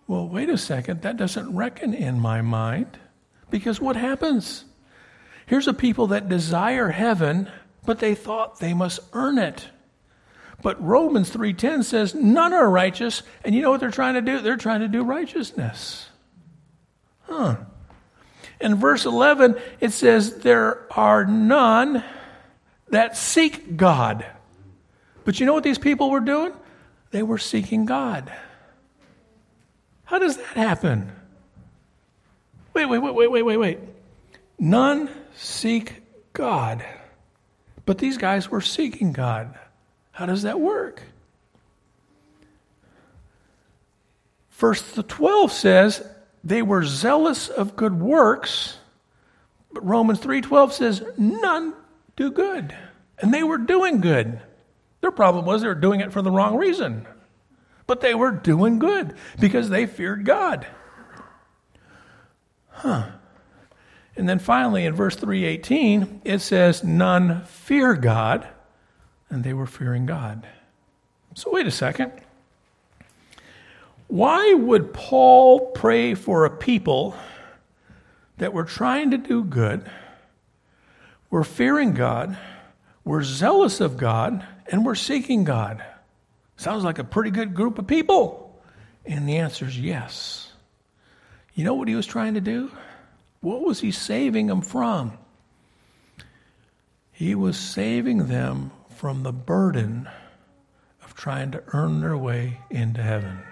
Well, 0.07 0.27
wait 0.27 0.49
a 0.49 0.57
second, 0.57 1.01
that 1.01 1.17
doesn't 1.17 1.55
reckon 1.55 1.93
in 1.93 2.19
my 2.19 2.41
mind. 2.41 2.99
Because 3.49 3.79
what 3.79 3.95
happens? 3.95 4.65
Here's 5.45 5.67
a 5.67 5.73
people 5.73 6.07
that 6.07 6.29
desire 6.29 6.89
heaven, 6.89 7.49
but 7.85 7.99
they 7.99 8.15
thought 8.15 8.59
they 8.59 8.73
must 8.73 8.99
earn 9.13 9.37
it. 9.37 9.69
But 10.61 10.81
Romans 10.83 11.29
3:10 11.29 11.83
says 11.83 12.13
none 12.13 12.53
are 12.53 12.69
righteous, 12.69 13.23
and 13.43 13.55
you 13.55 13.61
know 13.61 13.71
what 13.71 13.79
they're 13.79 13.89
trying 13.89 14.13
to 14.13 14.21
do? 14.21 14.39
They're 14.39 14.57
trying 14.57 14.81
to 14.81 14.87
do 14.87 15.03
righteousness. 15.03 16.09
Huh. 17.21 17.57
In 18.61 18.75
verse 18.75 19.05
11, 19.05 19.57
it 19.79 19.91
says, 19.91 20.37
There 20.37 20.85
are 20.91 21.25
none 21.25 22.03
that 22.89 23.17
seek 23.17 23.75
God. 23.75 24.25
But 25.25 25.39
you 25.39 25.45
know 25.45 25.53
what 25.53 25.63
these 25.63 25.77
people 25.77 26.09
were 26.09 26.19
doing? 26.19 26.53
They 27.11 27.23
were 27.23 27.37
seeking 27.37 27.85
God. 27.85 28.31
How 30.05 30.19
does 30.19 30.37
that 30.37 30.57
happen? 30.57 31.11
Wait, 32.73 32.85
wait, 32.85 32.99
wait, 32.99 33.13
wait, 33.13 33.31
wait, 33.31 33.41
wait, 33.43 33.57
wait. 33.57 33.79
None 34.59 35.09
seek 35.35 36.03
God. 36.33 36.85
But 37.85 37.97
these 37.97 38.17
guys 38.17 38.49
were 38.49 38.61
seeking 38.61 39.11
God. 39.11 39.57
How 40.11 40.25
does 40.25 40.43
that 40.43 40.59
work? 40.59 41.01
Verse 44.51 44.83
12 44.93 45.51
says, 45.51 46.07
they 46.43 46.61
were 46.61 46.83
zealous 46.83 47.49
of 47.49 47.75
good 47.75 47.99
works, 47.99 48.77
but 49.71 49.85
Romans 49.85 50.19
3:12 50.19 50.73
says 50.73 51.03
none 51.17 51.73
do 52.15 52.31
good. 52.31 52.75
And 53.19 53.33
they 53.33 53.43
were 53.43 53.57
doing 53.57 54.01
good. 54.01 54.41
Their 55.01 55.11
problem 55.11 55.45
was 55.45 55.61
they 55.61 55.67
were 55.67 55.75
doing 55.75 55.99
it 55.99 56.11
for 56.11 56.21
the 56.21 56.31
wrong 56.31 56.57
reason. 56.57 57.07
But 57.87 58.01
they 58.01 58.15
were 58.15 58.31
doing 58.31 58.79
good 58.79 59.15
because 59.39 59.69
they 59.69 59.85
feared 59.85 60.25
God. 60.25 60.65
Huh. 62.69 63.11
And 64.15 64.27
then 64.27 64.39
finally 64.39 64.85
in 64.85 64.95
verse 64.95 65.15
318 65.15 66.21
it 66.23 66.39
says 66.39 66.83
none 66.83 67.43
fear 67.45 67.95
God 67.95 68.47
and 69.29 69.43
they 69.43 69.53
were 69.53 69.67
fearing 69.67 70.05
God. 70.05 70.47
So 71.33 71.51
wait 71.51 71.67
a 71.67 71.71
second. 71.71 72.11
Why 74.11 74.53
would 74.53 74.93
Paul 74.93 75.67
pray 75.67 76.15
for 76.15 76.43
a 76.43 76.49
people 76.49 77.15
that 78.39 78.51
were 78.51 78.65
trying 78.65 79.11
to 79.11 79.17
do 79.17 79.41
good, 79.41 79.89
were 81.29 81.45
fearing 81.45 81.93
God, 81.93 82.37
were 83.05 83.23
zealous 83.23 83.79
of 83.79 83.95
God, 83.95 84.45
and 84.69 84.85
were 84.85 84.95
seeking 84.95 85.45
God? 85.45 85.81
Sounds 86.57 86.83
like 86.83 86.99
a 86.99 87.05
pretty 87.05 87.31
good 87.31 87.55
group 87.55 87.79
of 87.79 87.87
people. 87.87 88.61
And 89.05 89.29
the 89.29 89.37
answer 89.37 89.65
is 89.65 89.79
yes. 89.79 90.51
You 91.53 91.63
know 91.63 91.75
what 91.75 91.87
he 91.87 91.95
was 91.95 92.05
trying 92.05 92.33
to 92.33 92.41
do? 92.41 92.69
What 93.39 93.61
was 93.61 93.79
he 93.79 93.91
saving 93.91 94.47
them 94.47 94.61
from? 94.61 95.17
He 97.13 97.33
was 97.33 97.57
saving 97.57 98.27
them 98.27 98.71
from 98.89 99.23
the 99.23 99.31
burden 99.31 100.09
of 101.01 101.15
trying 101.15 101.51
to 101.51 101.63
earn 101.67 102.01
their 102.01 102.17
way 102.17 102.59
into 102.69 103.01
heaven. 103.01 103.43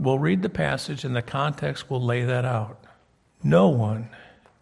We'll 0.00 0.18
read 0.18 0.40
the 0.40 0.48
passage 0.48 1.04
and 1.04 1.14
the 1.14 1.20
context 1.20 1.90
will 1.90 2.02
lay 2.02 2.24
that 2.24 2.46
out. 2.46 2.82
No 3.42 3.68
one 3.68 4.08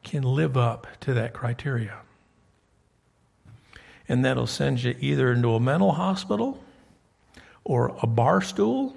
can 0.03 0.25
live 0.25 0.57
up 0.57 0.89
to 1.03 1.15
that 1.15 1.33
criteria. 1.33 1.97
And 4.09 4.25
that'll 4.25 4.49
send 4.49 4.83
you 4.83 4.97
either 4.99 5.31
into 5.31 5.55
a 5.55 5.61
mental 5.61 5.93
hospital 5.93 6.59
or 7.63 7.97
a 8.03 8.07
bar 8.09 8.41
stool 8.41 8.97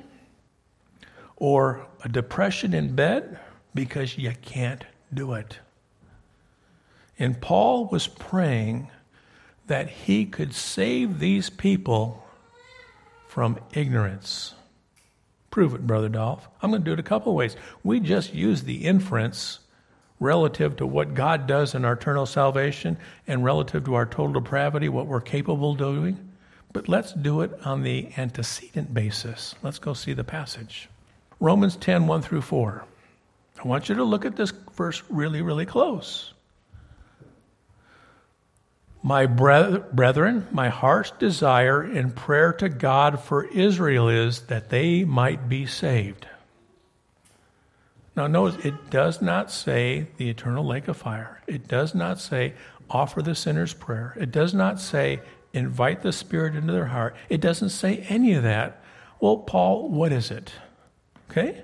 or 1.36 1.86
a 2.04 2.10
depression 2.10 2.74
in 2.74 2.96
bed 2.96 3.40
because 3.76 4.18
you 4.18 4.34
can't 4.42 4.84
do 5.14 5.34
it. 5.34 5.60
And 7.20 7.40
Paul 7.40 7.86
was 7.86 8.08
praying 8.08 8.90
that 9.68 9.90
he 9.90 10.26
could 10.26 10.56
save 10.56 11.20
these 11.20 11.52
people 11.52 12.26
from 13.28 13.60
ignorance. 13.74 14.56
Prove 15.52 15.76
it, 15.76 15.86
Brother 15.86 16.10
Dolph. 16.10 16.48
I'm 16.62 16.72
going 16.72 16.82
to 16.82 16.86
do 16.86 16.94
it 16.94 17.00
a 17.00 17.04
couple 17.04 17.36
ways. 17.36 17.58
We 17.84 18.00
just 18.00 18.34
use 18.34 18.64
the 18.64 18.86
inference 18.86 19.60
relative 20.22 20.78
to 20.78 20.88
what 20.88 21.14
God 21.14 21.46
does 21.46 21.76
in 21.76 21.84
our 21.84 21.94
eternal 21.94 22.26
salvation 22.26 22.98
and 23.28 23.44
relative 23.44 23.84
to 23.86 23.96
our 23.96 24.06
total 24.06 24.34
depravity, 24.34 24.88
what 24.88 25.08
we're 25.08 25.20
capable 25.20 25.74
of 25.74 25.78
doing. 25.78 26.18
But 26.74 26.88
let's 26.88 27.12
do 27.12 27.42
it 27.42 27.52
on 27.66 27.84
the 27.84 28.10
antecedent 28.18 28.94
basis. 28.94 29.56
Let's 29.62 29.80
go 29.80 29.94
see 29.94 30.14
the 30.14 30.24
passage. 30.24 30.88
Romans 31.42 31.76
10 31.76 32.08
1 32.08 32.22
through 32.22 32.42
4. 32.42 32.86
I 33.64 33.68
want 33.68 33.90
you 33.90 33.96
to 33.96 34.04
look 34.04 34.24
at 34.24 34.38
this 34.38 34.54
verse 34.76 35.04
really, 35.10 35.42
really 35.42 35.66
close. 35.66 36.34
My 39.04 39.26
brethren, 39.26 40.48
my 40.52 40.70
heart's 40.70 41.12
desire 41.12 41.82
and 41.82 42.16
prayer 42.16 42.54
to 42.54 42.70
God 42.70 43.20
for 43.20 43.46
Israel 43.46 44.08
is 44.10 44.42
that 44.44 44.70
they 44.70 45.04
might 45.04 45.50
be 45.50 45.66
saved. 45.66 46.28
Now, 48.16 48.28
notice 48.28 48.64
it 48.64 48.90
does 48.92 49.22
not 49.22 49.50
say 49.50 50.08
the 50.18 50.30
eternal 50.30 50.66
lake 50.66 50.88
of 50.88 50.98
fire. 50.98 51.42
It 51.48 51.68
does 51.68 51.96
not 51.96 52.20
say 52.20 52.54
offer 52.90 53.22
the 53.22 53.34
sinner's 53.34 53.74
prayer. 53.74 54.16
It 54.20 54.32
does 54.32 54.54
not 54.54 54.80
say 54.80 55.22
invite 55.54 56.02
the 56.04 56.12
Spirit 56.12 56.56
into 56.56 56.74
their 56.74 56.86
heart. 56.86 57.16
It 57.28 57.42
doesn't 57.42 57.70
say 57.70 58.06
any 58.10 58.34
of 58.34 58.44
that. 58.44 58.84
Well, 59.20 59.38
Paul, 59.38 59.90
what 59.90 60.12
is 60.12 60.30
it? 60.30 60.52
Okay? 61.32 61.64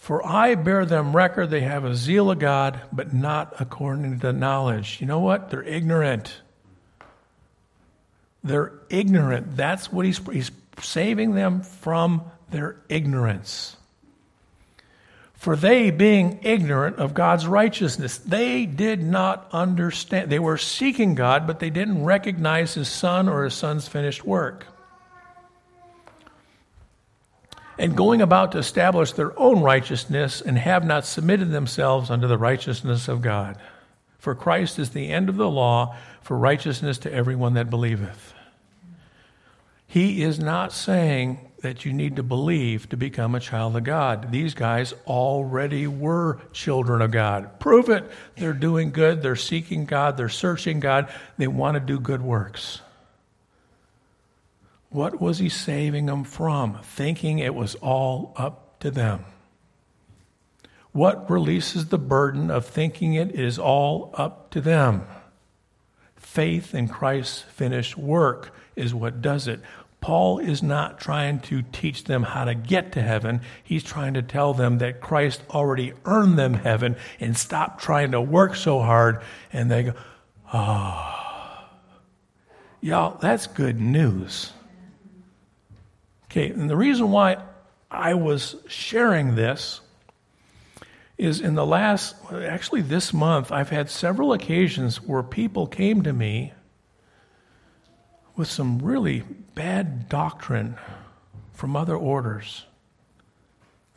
For 0.00 0.26
I 0.26 0.54
bear 0.54 0.86
them 0.86 1.14
record 1.14 1.50
they 1.50 1.60
have 1.60 1.84
a 1.84 1.94
zeal 1.94 2.30
of 2.30 2.38
God, 2.38 2.80
but 2.90 3.12
not 3.12 3.54
according 3.60 4.20
to 4.20 4.32
knowledge. 4.32 4.98
You 4.98 5.06
know 5.06 5.20
what? 5.20 5.50
They're 5.50 5.62
ignorant. 5.62 6.40
They're 8.42 8.72
ignorant. 8.88 9.58
That's 9.58 9.92
what 9.92 10.06
he's, 10.06 10.18
he's 10.32 10.50
saving 10.80 11.34
them 11.34 11.60
from 11.60 12.22
their 12.50 12.76
ignorance. 12.88 13.76
For 15.34 15.54
they, 15.54 15.90
being 15.90 16.40
ignorant 16.44 16.96
of 16.96 17.12
God's 17.12 17.46
righteousness, 17.46 18.16
they 18.16 18.64
did 18.64 19.02
not 19.02 19.50
understand. 19.52 20.30
They 20.30 20.38
were 20.38 20.56
seeking 20.56 21.14
God, 21.14 21.46
but 21.46 21.58
they 21.58 21.70
didn't 21.70 22.04
recognize 22.04 22.72
His 22.72 22.88
Son 22.88 23.28
or 23.28 23.44
His 23.44 23.54
Son's 23.54 23.86
finished 23.86 24.24
work 24.24 24.64
and 27.80 27.96
going 27.96 28.20
about 28.20 28.52
to 28.52 28.58
establish 28.58 29.12
their 29.12 29.36
own 29.40 29.62
righteousness 29.62 30.42
and 30.42 30.58
have 30.58 30.84
not 30.84 31.06
submitted 31.06 31.50
themselves 31.50 32.10
unto 32.10 32.28
the 32.28 32.36
righteousness 32.36 33.08
of 33.08 33.22
God. 33.22 33.56
For 34.18 34.34
Christ 34.34 34.78
is 34.78 34.90
the 34.90 35.08
end 35.08 35.30
of 35.30 35.36
the 35.36 35.48
law 35.48 35.96
for 36.20 36.36
righteousness 36.36 36.98
to 36.98 37.12
everyone 37.12 37.54
that 37.54 37.70
believeth. 37.70 38.34
He 39.86 40.22
is 40.22 40.38
not 40.38 40.74
saying 40.74 41.50
that 41.62 41.86
you 41.86 41.94
need 41.94 42.16
to 42.16 42.22
believe 42.22 42.86
to 42.90 42.98
become 42.98 43.34
a 43.34 43.40
child 43.40 43.74
of 43.74 43.84
God. 43.84 44.30
These 44.30 44.52
guys 44.52 44.92
already 45.06 45.86
were 45.86 46.38
children 46.52 47.00
of 47.00 47.10
God. 47.10 47.58
Prove 47.60 47.88
it. 47.88 48.04
They're 48.36 48.52
doing 48.52 48.90
good. 48.90 49.22
They're 49.22 49.36
seeking 49.36 49.86
God. 49.86 50.18
They're 50.18 50.28
searching 50.28 50.80
God. 50.80 51.10
They 51.38 51.48
want 51.48 51.76
to 51.76 51.80
do 51.80 51.98
good 51.98 52.20
works. 52.20 52.82
What 54.90 55.20
was 55.20 55.38
he 55.38 55.48
saving 55.48 56.06
them 56.06 56.24
from? 56.24 56.80
Thinking 56.82 57.38
it 57.38 57.54
was 57.54 57.76
all 57.76 58.34
up 58.36 58.80
to 58.80 58.90
them. 58.90 59.24
What 60.92 61.30
releases 61.30 61.86
the 61.86 61.98
burden 61.98 62.50
of 62.50 62.66
thinking 62.66 63.14
it 63.14 63.32
is 63.32 63.58
all 63.58 64.12
up 64.14 64.50
to 64.50 64.60
them? 64.60 65.06
Faith 66.16 66.74
in 66.74 66.88
Christ's 66.88 67.42
finished 67.42 67.96
work 67.96 68.52
is 68.74 68.92
what 68.92 69.22
does 69.22 69.46
it. 69.46 69.60
Paul 70.00 70.38
is 70.38 70.62
not 70.62 70.98
trying 70.98 71.40
to 71.40 71.62
teach 71.62 72.04
them 72.04 72.22
how 72.22 72.44
to 72.44 72.54
get 72.54 72.92
to 72.92 73.02
heaven. 73.02 73.42
He's 73.62 73.84
trying 73.84 74.14
to 74.14 74.22
tell 74.22 74.54
them 74.54 74.78
that 74.78 75.00
Christ 75.00 75.42
already 75.50 75.92
earned 76.04 76.38
them 76.38 76.54
heaven 76.54 76.96
and 77.20 77.36
stop 77.36 77.80
trying 77.80 78.12
to 78.12 78.20
work 78.20 78.56
so 78.56 78.80
hard. 78.80 79.22
And 79.52 79.70
they 79.70 79.84
go, 79.84 79.92
oh. 80.52 81.16
Y'all, 82.80 83.18
that's 83.18 83.46
good 83.46 83.78
news. 83.78 84.52
Okay, 86.30 86.50
and 86.50 86.70
the 86.70 86.76
reason 86.76 87.10
why 87.10 87.38
I 87.90 88.14
was 88.14 88.54
sharing 88.68 89.34
this 89.34 89.80
is 91.18 91.40
in 91.40 91.56
the 91.56 91.66
last, 91.66 92.14
actually 92.32 92.82
this 92.82 93.12
month, 93.12 93.50
I've 93.50 93.70
had 93.70 93.90
several 93.90 94.32
occasions 94.32 95.02
where 95.02 95.24
people 95.24 95.66
came 95.66 96.02
to 96.04 96.12
me 96.12 96.52
with 98.36 98.46
some 98.46 98.78
really 98.78 99.24
bad 99.56 100.08
doctrine 100.08 100.76
from 101.52 101.74
other 101.74 101.96
orders. 101.96 102.64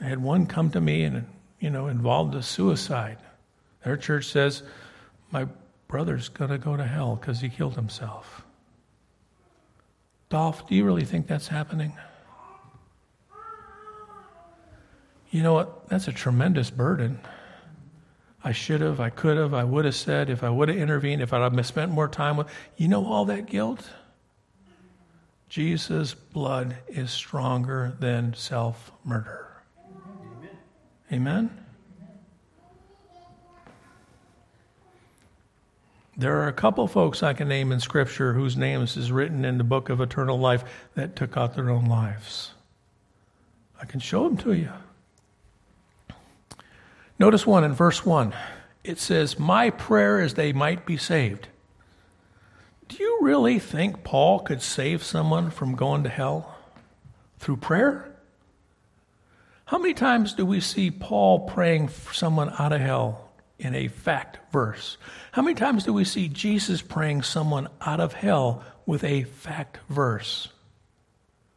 I 0.02 0.06
had 0.06 0.18
one 0.18 0.48
come 0.48 0.72
to 0.72 0.82
me 0.82 1.04
and, 1.04 1.28
you 1.60 1.70
know, 1.70 1.88
involved 1.88 2.34
a 2.34 2.42
suicide. 2.42 3.20
Their 3.86 3.96
church 3.96 4.26
says, 4.26 4.64
My 5.32 5.48
brother's 5.88 6.30
going 6.30 6.50
to 6.50 6.58
go 6.58 6.76
to 6.76 6.84
hell 6.84 7.16
because 7.16 7.42
he 7.42 7.50
killed 7.50 7.76
himself. 7.76 8.44
Dolph, 10.30 10.68
do 10.68 10.74
you 10.74 10.84
really 10.84 11.06
think 11.06 11.28
that's 11.28 11.48
happening? 11.48 11.94
You 15.34 15.42
know 15.42 15.54
what? 15.54 15.90
That's 15.90 16.08
a 16.08 16.12
tremendous 16.12 16.70
burden. 16.70 17.20
I 18.44 18.52
should 18.52 18.82
have, 18.82 19.00
I 19.00 19.10
could 19.10 19.36
have, 19.36 19.56
I 19.56 19.64
would 19.64 19.84
have 19.84 19.96
said, 19.96 20.30
if 20.30 20.44
I 20.44 20.50
would 20.52 20.70
have 20.70 20.78
intervened, 20.78 21.24
if 21.24 21.34
I'd 21.34 21.42
have 21.42 21.66
spent 21.66 21.92
more 21.92 22.08
time 22.08 22.38
with, 22.38 22.48
you 22.78 22.88
know, 22.88 23.04
all 23.04 23.26
that 23.26 23.48
guilt? 23.48 23.90
Jesus' 25.50 26.14
blood 26.14 26.76
is 26.88 27.10
stronger 27.10 27.98
than 28.00 28.36
self 28.36 28.92
murder. 29.04 29.48
Amen. 31.12 31.50
Amen? 31.50 31.66
There 36.16 36.42
are 36.42 36.48
a 36.48 36.54
couple 36.54 36.86
folks 36.88 37.24
I 37.24 37.34
can 37.34 37.48
name 37.48 37.72
in 37.72 37.80
Scripture 37.80 38.34
whose 38.34 38.56
names 38.56 38.98
is 38.98 39.12
written 39.12 39.46
in 39.46 39.58
the 39.58 39.64
book 39.64 39.90
of 39.90 40.00
eternal 40.00 40.38
life 40.38 40.64
that 40.94 41.16
took 41.16 41.38
out 41.38 41.56
their 41.56 41.72
own 41.72 41.86
lives. 41.86 42.52
I 43.82 43.86
can 43.86 44.00
show 44.00 44.26
them 44.26 44.38
to 44.38 44.54
you. 44.54 44.70
Notice 47.20 47.46
one 47.46 47.64
in 47.64 47.74
verse 47.74 48.06
1. 48.06 48.34
It 48.84 49.00
says, 49.00 49.40
My 49.40 49.70
prayer 49.70 50.20
is 50.20 50.34
they 50.34 50.52
might 50.52 50.86
be 50.86 50.98
saved. 50.98 51.48
Do 52.88 53.02
you 53.02 53.20
really 53.22 53.60
think 53.60 54.04
Paul 54.04 54.40
could 54.40 54.62
save 54.62 55.04
someone 55.04 55.50
from 55.50 55.76
going 55.76 56.04
to 56.04 56.10
hell 56.10 56.58
through 57.40 57.58
prayer? 57.58 58.14
How 59.66 59.78
many 59.78 59.94
times 59.94 60.34
do 60.34 60.46
we 60.46 60.60
see 60.60 60.92
Paul 60.92 61.48
praying 61.48 61.88
for 61.88 62.14
someone 62.14 62.54
out 62.60 62.74
of 62.74 62.82
hell 62.82 63.32
in 63.58 63.74
a 63.74 63.88
fact 63.88 64.40
verse? 64.52 64.98
How 65.32 65.42
many 65.42 65.56
times 65.56 65.86
do 65.86 65.94
we 65.94 66.04
see 66.04 66.28
Jesus 66.28 66.82
praying 66.82 67.24
someone 67.24 67.70
out 67.82 68.00
of 68.00 68.14
hell 68.14 68.64
with 68.86 69.04
a 69.04 69.24
fact 69.24 69.80
verse? 69.90 70.50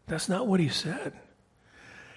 That's 0.07 0.29
not 0.29 0.47
what 0.47 0.61
he 0.61 0.69
said. 0.69 1.13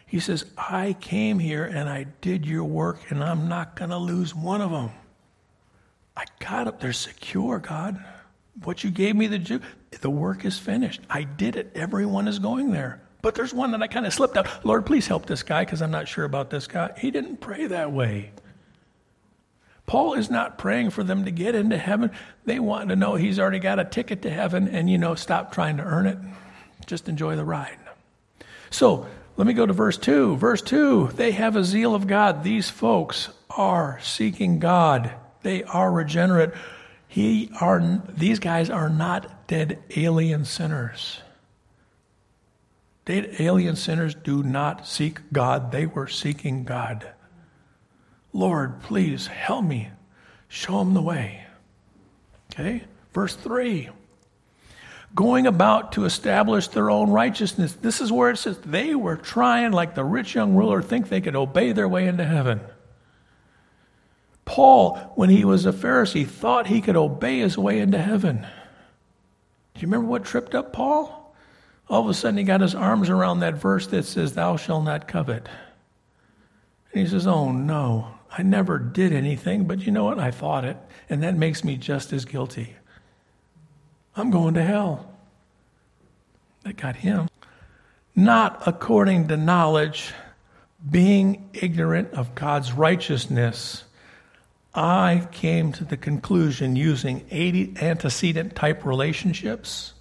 He 0.09 0.19
says, 0.19 0.45
I 0.57 0.97
came 0.99 1.39
here 1.39 1.63
and 1.63 1.87
I 1.87 2.07
did 2.21 2.45
your 2.45 2.65
work 2.65 2.99
and 3.09 3.23
I'm 3.23 3.47
not 3.47 3.75
going 3.75 3.91
to 3.91 3.97
lose 3.97 4.35
one 4.35 4.59
of 4.59 4.71
them. 4.71 4.89
I 6.17 6.25
got 6.39 6.67
up 6.67 6.81
there 6.81 6.91
secure, 6.91 7.59
God 7.59 8.03
what 8.63 8.83
you 8.83 8.91
gave 8.91 9.15
me 9.15 9.27
do, 9.27 9.59
the 10.01 10.09
work 10.09 10.45
is 10.45 10.57
finished. 10.57 11.01
I 11.09 11.23
did 11.23 11.55
it. 11.55 11.71
Everyone 11.75 12.27
is 12.27 12.39
going 12.39 12.71
there. 12.71 13.01
But 13.21 13.35
there's 13.35 13.53
one 13.53 13.71
that 13.71 13.81
I 13.81 13.87
kind 13.87 14.05
of 14.05 14.13
slipped 14.13 14.37
out. 14.37 14.65
Lord, 14.65 14.85
please 14.85 15.07
help 15.07 15.25
this 15.25 15.43
guy 15.43 15.65
because 15.65 15.81
I'm 15.81 15.91
not 15.91 16.07
sure 16.07 16.25
about 16.25 16.49
this 16.49 16.67
guy. 16.67 16.91
He 16.97 17.11
didn't 17.11 17.37
pray 17.37 17.67
that 17.67 17.91
way. 17.91 18.31
Paul 19.85 20.13
is 20.13 20.29
not 20.29 20.57
praying 20.57 20.91
for 20.91 21.03
them 21.03 21.25
to 21.25 21.31
get 21.31 21.55
into 21.55 21.77
heaven. 21.77 22.11
They 22.45 22.59
want 22.59 22.89
to 22.89 22.95
know 22.95 23.15
he's 23.15 23.39
already 23.39 23.59
got 23.59 23.79
a 23.79 23.85
ticket 23.85 24.21
to 24.21 24.29
heaven 24.29 24.67
and, 24.67 24.89
you 24.89 24.97
know, 24.97 25.15
stop 25.15 25.51
trying 25.51 25.77
to 25.77 25.83
earn 25.83 26.05
it. 26.05 26.17
Just 26.85 27.09
enjoy 27.09 27.35
the 27.35 27.43
ride. 27.43 27.77
So 28.69 29.07
let 29.39 29.47
me 29.47 29.53
go 29.53 29.65
to 29.65 29.71
verse 29.71 29.97
2. 29.97 30.35
Verse 30.35 30.61
2 30.61 31.11
they 31.15 31.31
have 31.31 31.55
a 31.55 31.63
zeal 31.63 31.95
of 31.95 32.07
God. 32.07 32.43
These 32.43 32.69
folks 32.69 33.29
are 33.49 33.97
seeking 34.03 34.59
God, 34.59 35.13
they 35.43 35.63
are 35.63 35.89
regenerate. 35.89 36.51
He 37.07 37.49
are, 37.59 38.03
these 38.09 38.37
guys 38.37 38.69
are 38.69 38.89
not 38.89 39.47
dead 39.47 39.81
alien 39.95 40.43
sinners. 40.43 41.21
Dead 43.05 43.33
alien 43.39 43.77
sinners 43.77 44.13
do 44.13 44.43
not 44.43 44.85
seek 44.85 45.21
God, 45.31 45.71
they 45.71 45.85
were 45.85 46.07
seeking 46.07 46.65
God. 46.65 47.09
Lord, 48.33 48.81
please 48.81 49.27
help 49.27 49.63
me. 49.63 49.89
Show 50.49 50.79
them 50.79 50.93
the 50.93 51.01
way. 51.01 51.45
Okay? 52.53 52.83
Verse 53.13 53.35
3 53.35 53.89
going 55.15 55.47
about 55.47 55.93
to 55.93 56.05
establish 56.05 56.67
their 56.67 56.89
own 56.89 57.09
righteousness. 57.09 57.73
This 57.73 58.01
is 58.01 58.11
where 58.11 58.29
it 58.29 58.37
says 58.37 58.57
they 58.59 58.95
were 58.95 59.15
trying, 59.15 59.71
like 59.71 59.95
the 59.95 60.03
rich 60.03 60.35
young 60.35 60.55
ruler, 60.55 60.81
think 60.81 61.09
they 61.09 61.21
could 61.21 61.35
obey 61.35 61.71
their 61.71 61.87
way 61.87 62.07
into 62.07 62.23
heaven. 62.23 62.61
Paul, 64.45 64.95
when 65.15 65.29
he 65.29 65.45
was 65.45 65.65
a 65.65 65.71
Pharisee, 65.71 66.27
thought 66.27 66.67
he 66.67 66.81
could 66.81 66.95
obey 66.95 67.39
his 67.39 67.57
way 67.57 67.79
into 67.79 67.99
heaven. 67.99 68.47
Do 69.73 69.81
you 69.81 69.87
remember 69.87 70.07
what 70.07 70.25
tripped 70.25 70.55
up 70.55 70.73
Paul? 70.73 71.35
All 71.87 72.01
of 72.01 72.09
a 72.09 72.13
sudden, 72.13 72.37
he 72.37 72.43
got 72.43 72.61
his 72.61 72.75
arms 72.75 73.09
around 73.09 73.39
that 73.39 73.55
verse 73.55 73.87
that 73.87 74.05
says, 74.05 74.33
Thou 74.33 74.57
shalt 74.57 74.85
not 74.85 75.07
covet. 75.07 75.47
And 76.91 77.03
he 77.03 77.07
says, 77.07 77.27
Oh, 77.27 77.51
no, 77.51 78.07
I 78.31 78.43
never 78.43 78.77
did 78.77 79.13
anything, 79.13 79.65
but 79.65 79.85
you 79.85 79.91
know 79.91 80.05
what? 80.05 80.19
I 80.19 80.31
thought 80.31 80.65
it, 80.65 80.77
and 81.09 81.23
that 81.23 81.35
makes 81.35 81.63
me 81.63 81.77
just 81.77 82.13
as 82.13 82.25
guilty. 82.25 82.75
I'm 84.19 84.31
going 84.31 84.55
to 84.55 84.63
hell. 84.63 85.09
That 86.63 86.77
got 86.77 86.97
him. 86.97 87.29
Not 88.15 88.61
according 88.65 89.29
to 89.29 89.37
knowledge, 89.37 90.13
being 90.89 91.49
ignorant 91.53 92.13
of 92.13 92.35
God's 92.35 92.73
righteousness 92.73 93.83
I 94.73 95.27
came 95.31 95.71
to 95.73 95.83
the 95.83 95.97
conclusion 95.97 96.75
using 96.75 97.25
80 97.31 97.75
antecedent 97.81 98.55
type 98.55 98.85
relationships 98.85 99.93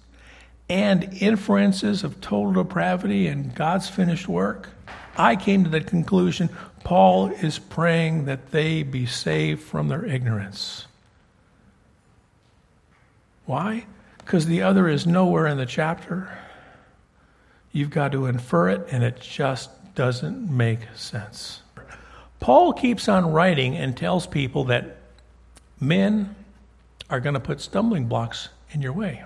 and 0.69 1.11
inferences 1.19 2.03
of 2.03 2.21
total 2.21 2.63
depravity 2.63 3.27
and 3.27 3.55
God's 3.55 3.89
finished 3.89 4.27
work. 4.27 4.69
I 5.17 5.35
came 5.35 5.63
to 5.63 5.69
the 5.69 5.81
conclusion 5.81 6.49
Paul 6.83 7.27
is 7.27 7.57
praying 7.57 8.25
that 8.25 8.51
they 8.51 8.83
be 8.83 9.05
saved 9.05 9.63
from 9.63 9.87
their 9.87 10.05
ignorance. 10.05 10.85
Why? 13.45 13.85
Because 14.29 14.45
the 14.45 14.61
other 14.61 14.87
is 14.87 15.07
nowhere 15.07 15.47
in 15.47 15.57
the 15.57 15.65
chapter. 15.65 16.29
You've 17.71 17.89
got 17.89 18.11
to 18.11 18.27
infer 18.27 18.69
it, 18.69 18.87
and 18.91 19.03
it 19.03 19.19
just 19.19 19.71
doesn't 19.95 20.55
make 20.55 20.81
sense. 20.93 21.63
Paul 22.39 22.73
keeps 22.73 23.09
on 23.09 23.33
writing 23.33 23.75
and 23.75 23.97
tells 23.97 24.27
people 24.27 24.65
that 24.65 24.97
men 25.79 26.35
are 27.09 27.19
going 27.19 27.33
to 27.33 27.39
put 27.39 27.59
stumbling 27.59 28.05
blocks 28.05 28.49
in 28.69 28.83
your 28.83 28.93
way. 28.93 29.23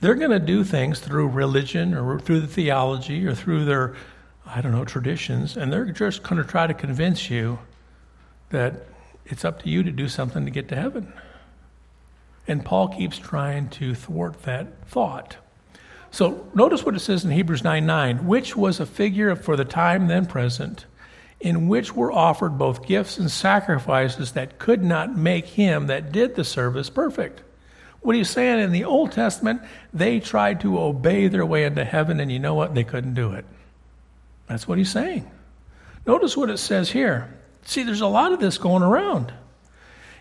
They're 0.00 0.14
going 0.14 0.30
to 0.30 0.38
do 0.38 0.62
things 0.62 1.00
through 1.00 1.28
religion 1.28 1.94
or 1.94 2.20
through 2.20 2.40
the 2.40 2.48
theology 2.48 3.26
or 3.26 3.34
through 3.34 3.64
their, 3.64 3.96
I 4.44 4.60
don't 4.60 4.72
know, 4.72 4.84
traditions, 4.84 5.56
and 5.56 5.72
they're 5.72 5.86
just 5.86 6.22
going 6.22 6.36
to 6.36 6.46
try 6.46 6.66
to 6.66 6.74
convince 6.74 7.30
you 7.30 7.58
that 8.50 8.74
it's 9.24 9.46
up 9.46 9.62
to 9.62 9.70
you 9.70 9.82
to 9.82 9.90
do 9.90 10.06
something 10.06 10.44
to 10.44 10.50
get 10.50 10.68
to 10.68 10.76
heaven. 10.76 11.14
And 12.46 12.64
Paul 12.64 12.88
keeps 12.88 13.18
trying 13.18 13.68
to 13.70 13.94
thwart 13.94 14.42
that 14.42 14.88
thought. 14.88 15.36
So 16.10 16.48
notice 16.54 16.84
what 16.84 16.96
it 16.96 17.00
says 17.00 17.24
in 17.24 17.30
Hebrews 17.30 17.62
9 17.62 17.86
9, 17.86 18.26
which 18.26 18.56
was 18.56 18.80
a 18.80 18.86
figure 18.86 19.36
for 19.36 19.56
the 19.56 19.64
time 19.64 20.08
then 20.08 20.26
present 20.26 20.86
in 21.40 21.68
which 21.68 21.94
were 21.94 22.12
offered 22.12 22.58
both 22.58 22.86
gifts 22.86 23.18
and 23.18 23.30
sacrifices 23.30 24.32
that 24.32 24.58
could 24.58 24.82
not 24.84 25.16
make 25.16 25.46
him 25.46 25.86
that 25.86 26.12
did 26.12 26.34
the 26.34 26.44
service 26.44 26.90
perfect. 26.90 27.42
What 28.02 28.14
he's 28.14 28.30
saying 28.30 28.60
in 28.60 28.72
the 28.72 28.84
Old 28.84 29.12
Testament, 29.12 29.62
they 29.92 30.20
tried 30.20 30.60
to 30.60 30.78
obey 30.78 31.28
their 31.28 31.44
way 31.44 31.64
into 31.64 31.84
heaven, 31.84 32.20
and 32.20 32.30
you 32.30 32.38
know 32.38 32.54
what? 32.54 32.74
They 32.74 32.84
couldn't 32.84 33.14
do 33.14 33.32
it. 33.32 33.44
That's 34.46 34.68
what 34.68 34.78
he's 34.78 34.90
saying. 34.90 35.30
Notice 36.06 36.36
what 36.36 36.50
it 36.50 36.58
says 36.58 36.90
here. 36.90 37.34
See, 37.64 37.82
there's 37.82 38.00
a 38.00 38.06
lot 38.06 38.32
of 38.32 38.40
this 38.40 38.58
going 38.58 38.82
around. 38.82 39.32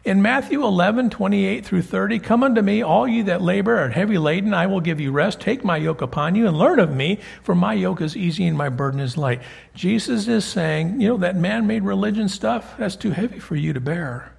In 0.09 0.23
Matthew 0.23 0.65
11, 0.65 1.11
28 1.11 1.63
through 1.63 1.83
30, 1.83 2.17
come 2.17 2.41
unto 2.41 2.63
me, 2.63 2.81
all 2.81 3.07
you 3.07 3.25
that 3.25 3.43
labor 3.43 3.77
are 3.77 3.89
heavy 3.89 4.17
laden, 4.17 4.55
I 4.55 4.65
will 4.65 4.81
give 4.81 4.99
you 4.99 5.11
rest. 5.11 5.39
Take 5.39 5.63
my 5.63 5.77
yoke 5.77 6.01
upon 6.01 6.33
you 6.33 6.47
and 6.47 6.57
learn 6.57 6.79
of 6.79 6.91
me, 6.91 7.19
for 7.43 7.53
my 7.53 7.73
yoke 7.73 8.01
is 8.01 8.17
easy 8.17 8.47
and 8.47 8.57
my 8.57 8.69
burden 8.69 8.99
is 8.99 9.17
light. 9.17 9.39
Jesus 9.75 10.27
is 10.27 10.45
saying, 10.45 10.99
you 10.99 11.09
know, 11.09 11.17
that 11.17 11.35
man 11.35 11.67
made 11.67 11.83
religion 11.83 12.27
stuff, 12.27 12.75
that's 12.79 12.95
too 12.95 13.11
heavy 13.11 13.37
for 13.37 13.55
you 13.55 13.71
to 13.71 13.79
bear. 13.79 14.33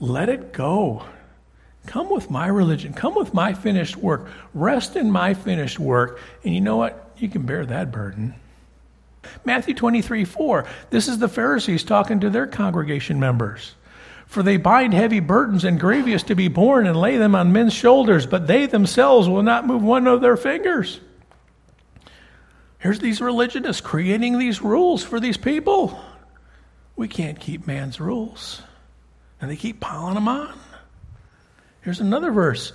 Let 0.00 0.28
it 0.28 0.52
go. 0.52 1.06
Come 1.86 2.10
with 2.10 2.30
my 2.30 2.46
religion. 2.48 2.92
Come 2.92 3.14
with 3.14 3.32
my 3.32 3.54
finished 3.54 3.96
work. 3.96 4.28
Rest 4.52 4.96
in 4.96 5.10
my 5.10 5.32
finished 5.32 5.78
work. 5.78 6.20
And 6.44 6.54
you 6.54 6.60
know 6.60 6.76
what? 6.76 7.10
You 7.16 7.30
can 7.30 7.46
bear 7.46 7.64
that 7.64 7.90
burden. 7.90 8.34
Matthew 9.46 9.72
23 9.72 10.26
4. 10.26 10.66
This 10.90 11.08
is 11.08 11.16
the 11.16 11.26
Pharisees 11.26 11.84
talking 11.84 12.20
to 12.20 12.28
their 12.28 12.46
congregation 12.46 13.18
members. 13.18 13.74
For 14.28 14.42
they 14.42 14.58
bind 14.58 14.92
heavy 14.92 15.20
burdens 15.20 15.64
and 15.64 15.80
grievous 15.80 16.22
to 16.24 16.34
be 16.34 16.48
borne 16.48 16.86
and 16.86 17.00
lay 17.00 17.16
them 17.16 17.34
on 17.34 17.50
men's 17.50 17.72
shoulders, 17.72 18.26
but 18.26 18.46
they 18.46 18.66
themselves 18.66 19.26
will 19.26 19.42
not 19.42 19.66
move 19.66 19.82
one 19.82 20.06
of 20.06 20.20
their 20.20 20.36
fingers. 20.36 21.00
Here's 22.78 22.98
these 22.98 23.22
religionists 23.22 23.80
creating 23.80 24.38
these 24.38 24.60
rules 24.62 25.02
for 25.02 25.18
these 25.18 25.38
people. 25.38 25.98
We 26.94 27.08
can't 27.08 27.40
keep 27.40 27.66
man's 27.66 28.00
rules. 28.00 28.62
And 29.40 29.50
they 29.50 29.56
keep 29.56 29.80
piling 29.80 30.14
them 30.14 30.28
on. 30.28 30.58
Here's 31.80 32.00
another 32.00 32.30
verse 32.30 32.72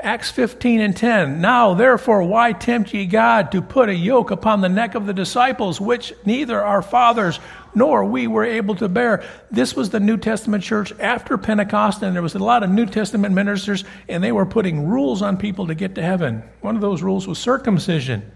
Acts 0.00 0.30
15 0.30 0.80
and 0.80 0.96
10. 0.96 1.40
Now, 1.40 1.74
therefore, 1.74 2.24
why 2.24 2.52
tempt 2.52 2.92
ye 2.92 3.06
God 3.06 3.52
to 3.52 3.62
put 3.62 3.88
a 3.88 3.94
yoke 3.94 4.30
upon 4.30 4.60
the 4.60 4.68
neck 4.68 4.94
of 4.94 5.06
the 5.06 5.14
disciples, 5.14 5.80
which 5.80 6.12
neither 6.26 6.62
our 6.62 6.82
fathers 6.82 7.38
nor 7.76 8.04
we 8.04 8.26
were 8.26 8.44
able 8.44 8.74
to 8.74 8.88
bear? 8.88 9.22
This 9.52 9.76
was 9.76 9.90
the 9.90 10.00
New 10.00 10.16
Testament 10.16 10.64
church 10.64 10.92
after 10.98 11.38
Pentecost, 11.38 12.02
and 12.02 12.16
there 12.16 12.22
was 12.22 12.34
a 12.34 12.40
lot 12.40 12.64
of 12.64 12.70
New 12.70 12.86
Testament 12.86 13.34
ministers, 13.34 13.84
and 14.08 14.24
they 14.24 14.32
were 14.32 14.46
putting 14.46 14.88
rules 14.88 15.22
on 15.22 15.36
people 15.36 15.68
to 15.68 15.74
get 15.74 15.94
to 15.94 16.02
heaven. 16.02 16.42
One 16.62 16.74
of 16.74 16.80
those 16.80 17.02
rules 17.02 17.28
was 17.28 17.38
circumcision. 17.38 18.32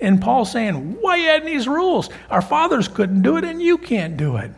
And 0.00 0.22
Paul 0.22 0.44
saying, 0.44 0.98
Why 1.00 1.16
you 1.16 1.28
adding 1.28 1.46
these 1.46 1.68
rules? 1.68 2.08
Our 2.30 2.40
fathers 2.40 2.88
couldn't 2.88 3.22
do 3.22 3.36
it, 3.36 3.44
and 3.44 3.60
you 3.60 3.76
can't 3.76 4.16
do 4.16 4.36
it. 4.36 4.52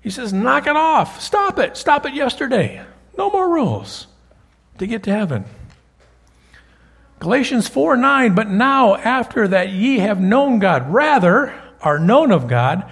He 0.00 0.10
says, 0.10 0.32
Knock 0.32 0.66
it 0.66 0.76
off. 0.76 1.20
Stop 1.20 1.58
it. 1.58 1.76
Stop 1.76 2.06
it 2.06 2.14
yesterday. 2.14 2.84
No 3.16 3.30
more 3.30 3.48
rules 3.48 4.06
to 4.78 4.86
get 4.86 5.02
to 5.04 5.12
heaven. 5.12 5.44
Galatians 7.22 7.68
4 7.68 7.96
9, 7.96 8.34
but 8.34 8.48
now 8.48 8.96
after 8.96 9.46
that 9.46 9.68
ye 9.70 9.98
have 10.00 10.20
known 10.20 10.58
God, 10.58 10.92
rather 10.92 11.54
are 11.80 11.98
known 11.98 12.32
of 12.32 12.48
God, 12.48 12.90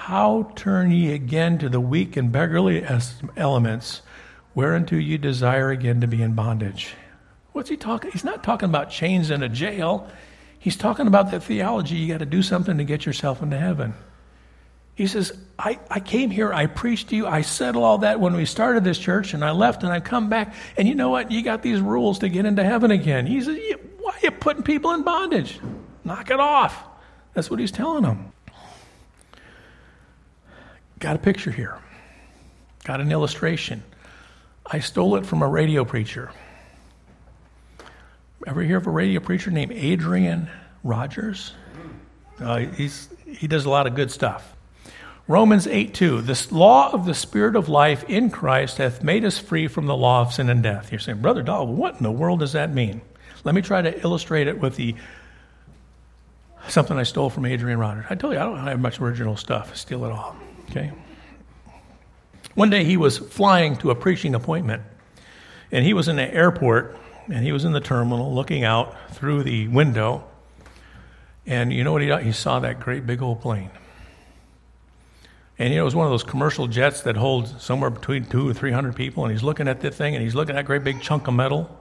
how 0.00 0.50
turn 0.56 0.90
ye 0.90 1.12
again 1.12 1.58
to 1.58 1.68
the 1.68 1.78
weak 1.78 2.16
and 2.16 2.32
beggarly 2.32 2.82
elements, 3.36 4.00
whereunto 4.54 4.96
ye 4.96 5.18
desire 5.18 5.70
again 5.70 6.00
to 6.00 6.06
be 6.06 6.22
in 6.22 6.32
bondage? 6.32 6.94
What's 7.52 7.68
he 7.68 7.76
talking? 7.76 8.10
He's 8.10 8.24
not 8.24 8.42
talking 8.42 8.70
about 8.70 8.88
chains 8.88 9.30
in 9.30 9.42
a 9.42 9.48
jail. 9.48 10.08
He's 10.58 10.76
talking 10.76 11.06
about 11.06 11.30
the 11.30 11.38
theology. 11.38 11.96
You 11.96 12.08
got 12.08 12.20
to 12.20 12.26
do 12.26 12.42
something 12.42 12.78
to 12.78 12.84
get 12.84 13.04
yourself 13.04 13.42
into 13.42 13.58
heaven. 13.58 13.92
He 14.94 15.06
says, 15.06 15.38
I, 15.58 15.78
I 15.90 16.00
came 16.00 16.30
here, 16.30 16.50
I 16.50 16.64
preached 16.64 17.10
to 17.10 17.16
you, 17.16 17.26
I 17.26 17.42
said 17.42 17.76
all 17.76 17.98
that 17.98 18.20
when 18.20 18.34
we 18.34 18.46
started 18.46 18.84
this 18.84 18.98
church, 18.98 19.34
and 19.34 19.44
I 19.44 19.50
left 19.50 19.82
and 19.82 19.92
I 19.92 20.00
come 20.00 20.30
back, 20.30 20.54
and 20.78 20.88
you 20.88 20.94
know 20.94 21.10
what? 21.10 21.30
You 21.30 21.42
got 21.42 21.60
these 21.60 21.80
rules 21.80 22.20
to 22.20 22.30
get 22.30 22.46
into 22.46 22.64
heaven 22.64 22.90
again. 22.90 23.26
He 23.26 23.42
says, 23.42 23.58
Why 23.98 24.12
are 24.12 24.20
you 24.22 24.30
putting 24.30 24.62
people 24.62 24.92
in 24.92 25.02
bondage? 25.02 25.60
Knock 26.04 26.30
it 26.30 26.40
off. 26.40 26.84
That's 27.34 27.50
what 27.50 27.60
he's 27.60 27.70
telling 27.70 28.04
them. 28.04 28.29
Got 31.00 31.16
a 31.16 31.18
picture 31.18 31.50
here, 31.50 31.78
got 32.84 33.00
an 33.00 33.10
illustration. 33.10 33.82
I 34.66 34.80
stole 34.80 35.16
it 35.16 35.24
from 35.24 35.40
a 35.40 35.48
radio 35.48 35.84
preacher. 35.84 36.30
Ever 38.46 38.62
hear 38.62 38.76
of 38.76 38.86
a 38.86 38.90
radio 38.90 39.20
preacher 39.20 39.50
named 39.50 39.72
Adrian 39.72 40.48
Rogers? 40.84 41.54
Uh, 42.38 42.58
he's, 42.58 43.08
he 43.26 43.46
does 43.46 43.64
a 43.64 43.70
lot 43.70 43.86
of 43.86 43.94
good 43.94 44.10
stuff. 44.10 44.54
Romans 45.26 45.66
8 45.66 45.94
2, 45.94 46.20
this 46.20 46.52
law 46.52 46.92
of 46.92 47.06
the 47.06 47.14
Spirit 47.14 47.56
of 47.56 47.68
life 47.68 48.04
in 48.08 48.30
Christ 48.30 48.76
hath 48.76 49.02
made 49.02 49.24
us 49.24 49.38
free 49.38 49.68
from 49.68 49.86
the 49.86 49.96
law 49.96 50.20
of 50.20 50.34
sin 50.34 50.50
and 50.50 50.62
death. 50.62 50.92
You're 50.92 50.98
saying, 50.98 51.22
Brother 51.22 51.42
Dahl, 51.42 51.66
what 51.66 51.96
in 51.96 52.02
the 52.02 52.12
world 52.12 52.40
does 52.40 52.52
that 52.52 52.74
mean? 52.74 53.00
Let 53.44 53.54
me 53.54 53.62
try 53.62 53.80
to 53.80 54.02
illustrate 54.02 54.48
it 54.48 54.58
with 54.58 54.76
the 54.76 54.94
something 56.68 56.98
I 56.98 57.04
stole 57.04 57.30
from 57.30 57.46
Adrian 57.46 57.78
Rogers. 57.78 58.04
I 58.10 58.16
told 58.16 58.34
you 58.34 58.38
I 58.38 58.44
don't 58.44 58.58
have 58.58 58.80
much 58.80 59.00
original 59.00 59.36
stuff. 59.36 59.70
I 59.72 59.76
steal 59.76 60.04
it 60.04 60.12
all. 60.12 60.36
Okay. 60.70 60.92
One 62.54 62.70
day 62.70 62.84
he 62.84 62.96
was 62.96 63.18
flying 63.18 63.76
to 63.78 63.90
a 63.90 63.94
preaching 63.94 64.34
appointment, 64.34 64.82
and 65.72 65.84
he 65.84 65.94
was 65.94 66.06
in 66.06 66.16
the 66.16 66.32
airport, 66.32 66.96
and 67.28 67.44
he 67.44 67.52
was 67.52 67.64
in 67.64 67.72
the 67.72 67.80
terminal 67.80 68.32
looking 68.32 68.64
out 68.64 68.96
through 69.12 69.42
the 69.42 69.66
window, 69.68 70.24
and 71.46 71.72
you 71.72 71.82
know 71.82 71.92
what 71.92 72.02
he 72.02 72.24
He 72.24 72.32
saw 72.32 72.60
that 72.60 72.80
great 72.80 73.06
big 73.06 73.20
old 73.20 73.40
plane. 73.40 73.70
And 75.58 75.70
you 75.70 75.76
know, 75.76 75.82
it 75.82 75.84
was 75.84 75.94
one 75.94 76.06
of 76.06 76.10
those 76.10 76.22
commercial 76.22 76.66
jets 76.68 77.02
that 77.02 77.16
holds 77.16 77.62
somewhere 77.62 77.90
between 77.90 78.24
two 78.24 78.48
or 78.48 78.54
three 78.54 78.72
hundred 78.72 78.96
people. 78.96 79.24
And 79.24 79.32
he's 79.32 79.42
looking 79.42 79.68
at 79.68 79.80
the 79.80 79.90
thing 79.90 80.14
and 80.14 80.24
he's 80.24 80.34
looking 80.34 80.56
at 80.56 80.60
that 80.60 80.64
great 80.64 80.84
big 80.84 81.02
chunk 81.02 81.28
of 81.28 81.34
metal. 81.34 81.78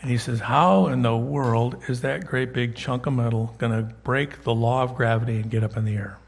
And 0.00 0.08
he 0.08 0.18
says, 0.18 0.38
How 0.38 0.86
in 0.86 1.02
the 1.02 1.16
world 1.16 1.82
is 1.88 2.02
that 2.02 2.26
great 2.26 2.52
big 2.52 2.76
chunk 2.76 3.06
of 3.06 3.12
metal 3.12 3.56
going 3.58 3.72
to 3.72 3.92
break 4.04 4.44
the 4.44 4.54
law 4.54 4.84
of 4.84 4.94
gravity 4.94 5.40
and 5.40 5.50
get 5.50 5.64
up 5.64 5.76
in 5.76 5.84
the 5.84 5.96
air? 5.96 6.18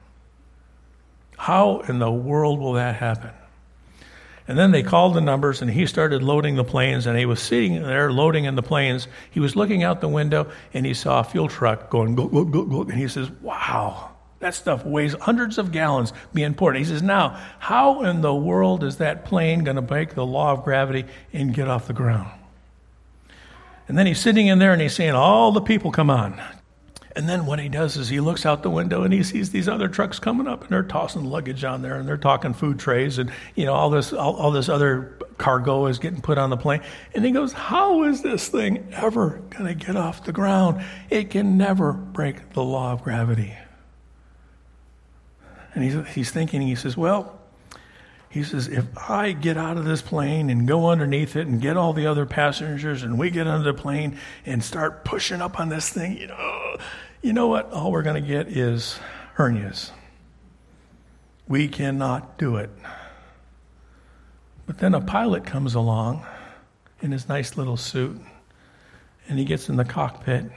How 1.42 1.81
in 1.88 1.98
the 1.98 2.09
world 2.09 2.61
will 2.61 2.74
that 2.74 2.94
happen? 2.94 3.33
And 4.46 4.57
then 4.57 4.70
they 4.70 4.85
called 4.85 5.14
the 5.14 5.20
numbers, 5.20 5.61
and 5.61 5.68
he 5.68 5.87
started 5.87 6.22
loading 6.22 6.55
the 6.55 6.62
planes. 6.62 7.05
And 7.05 7.18
he 7.18 7.26
was 7.26 7.42
sitting 7.42 7.83
there 7.83 8.12
loading 8.12 8.44
in 8.44 8.55
the 8.55 8.62
planes. 8.62 9.09
He 9.28 9.40
was 9.40 9.57
looking 9.57 9.83
out 9.83 10.00
the 10.00 10.07
window, 10.07 10.48
and 10.72 10.87
he 10.87 10.94
saw 10.94 11.18
a 11.18 11.24
fuel 11.24 11.48
truck 11.48 11.90
going, 11.90 12.14
go, 12.14 12.28
go, 12.28 12.44
go, 12.44 12.64
go. 12.64 12.83
And 12.83 12.92
he 12.92 13.09
says, 13.09 13.28
Wow, 13.40 14.12
that 14.38 14.55
stuff 14.55 14.87
weighs 14.87 15.14
hundreds 15.14 15.59
of 15.59 15.72
gallons 15.72 16.12
being 16.33 16.55
poured. 16.55 16.76
He 16.76 16.85
says, 16.85 17.02
Now, 17.02 17.37
how 17.59 18.05
in 18.05 18.20
the 18.20 18.33
world 18.33 18.85
is 18.85 18.98
that 18.98 19.24
plane 19.24 19.64
going 19.64 19.74
to 19.74 19.83
break 19.83 20.14
the 20.14 20.24
law 20.24 20.52
of 20.52 20.62
gravity 20.62 21.07
and 21.33 21.52
get 21.52 21.66
off 21.66 21.88
the 21.88 21.92
ground? 21.92 22.31
And 23.88 23.98
then 23.98 24.07
he's 24.07 24.20
sitting 24.20 24.46
in 24.46 24.61
there 24.61 24.72
and 24.72 24.81
he's 24.81 24.94
saying, 24.94 25.16
All 25.16 25.50
the 25.50 25.61
people 25.61 25.90
come 25.90 26.09
on. 26.09 26.40
And 27.14 27.29
then 27.29 27.44
what 27.44 27.59
he 27.59 27.68
does 27.68 27.96
is 27.96 28.09
he 28.09 28.20
looks 28.20 28.46
out 28.46 28.62
the 28.62 28.70
window 28.70 29.03
and 29.03 29.12
he 29.12 29.22
sees 29.22 29.51
these 29.51 29.68
other 29.68 29.88
trucks 29.88 30.18
coming 30.18 30.46
up 30.46 30.62
and 30.62 30.70
they're 30.70 30.83
tossing 30.83 31.25
luggage 31.25 31.62
on 31.62 31.83
there 31.83 31.96
and 31.96 32.09
they're 32.09 32.16
talking 32.16 32.55
food 32.55 32.79
trays 32.79 33.18
and 33.18 33.31
you 33.55 33.66
know 33.66 33.75
all 33.75 33.90
this 33.90 34.12
all, 34.12 34.35
all 34.37 34.51
this 34.51 34.70
other 34.70 35.18
cargo 35.42 35.87
is 35.87 35.98
getting 35.98 36.20
put 36.20 36.38
on 36.38 36.51
the 36.51 36.57
plane. 36.57 36.81
And 37.14 37.25
he 37.25 37.33
goes, 37.33 37.53
How 37.53 38.05
is 38.05 38.22
this 38.22 38.48
thing 38.48 38.88
ever 38.92 39.42
going 39.51 39.66
to 39.66 39.75
get 39.75 39.96
off 39.96 40.25
the 40.25 40.33
ground? 40.33 40.85
It 41.11 41.31
can 41.31 41.59
never 41.59 41.92
break 41.92 42.53
the 42.53 42.62
law 42.62 42.92
of 42.92 43.03
gravity. 43.03 43.55
And 45.75 45.85
he's, 45.85 46.14
he's 46.14 46.31
thinking, 46.31 46.62
he 46.62 46.75
says, 46.75 46.96
Well, 46.96 47.38
he 48.32 48.44
says, 48.44 48.66
if 48.66 48.86
I 48.96 49.32
get 49.32 49.58
out 49.58 49.76
of 49.76 49.84
this 49.84 50.00
plane 50.00 50.48
and 50.48 50.66
go 50.66 50.88
underneath 50.88 51.36
it 51.36 51.46
and 51.46 51.60
get 51.60 51.76
all 51.76 51.92
the 51.92 52.06
other 52.06 52.24
passengers 52.24 53.02
and 53.02 53.18
we 53.18 53.28
get 53.28 53.46
under 53.46 53.70
the 53.70 53.78
plane 53.78 54.18
and 54.46 54.64
start 54.64 55.04
pushing 55.04 55.42
up 55.42 55.60
on 55.60 55.68
this 55.68 55.90
thing, 55.90 56.16
you 56.16 56.28
know, 56.28 56.76
you 57.20 57.34
know 57.34 57.48
what? 57.48 57.70
All 57.72 57.92
we're 57.92 58.02
going 58.02 58.22
to 58.22 58.26
get 58.26 58.48
is 58.48 58.98
hernias. 59.36 59.90
We 61.46 61.68
cannot 61.68 62.38
do 62.38 62.56
it. 62.56 62.70
But 64.64 64.78
then 64.78 64.94
a 64.94 65.02
pilot 65.02 65.44
comes 65.44 65.74
along 65.74 66.24
in 67.02 67.12
his 67.12 67.28
nice 67.28 67.58
little 67.58 67.76
suit 67.76 68.18
and 69.28 69.38
he 69.38 69.44
gets 69.44 69.68
in 69.68 69.76
the 69.76 69.84
cockpit 69.84 70.50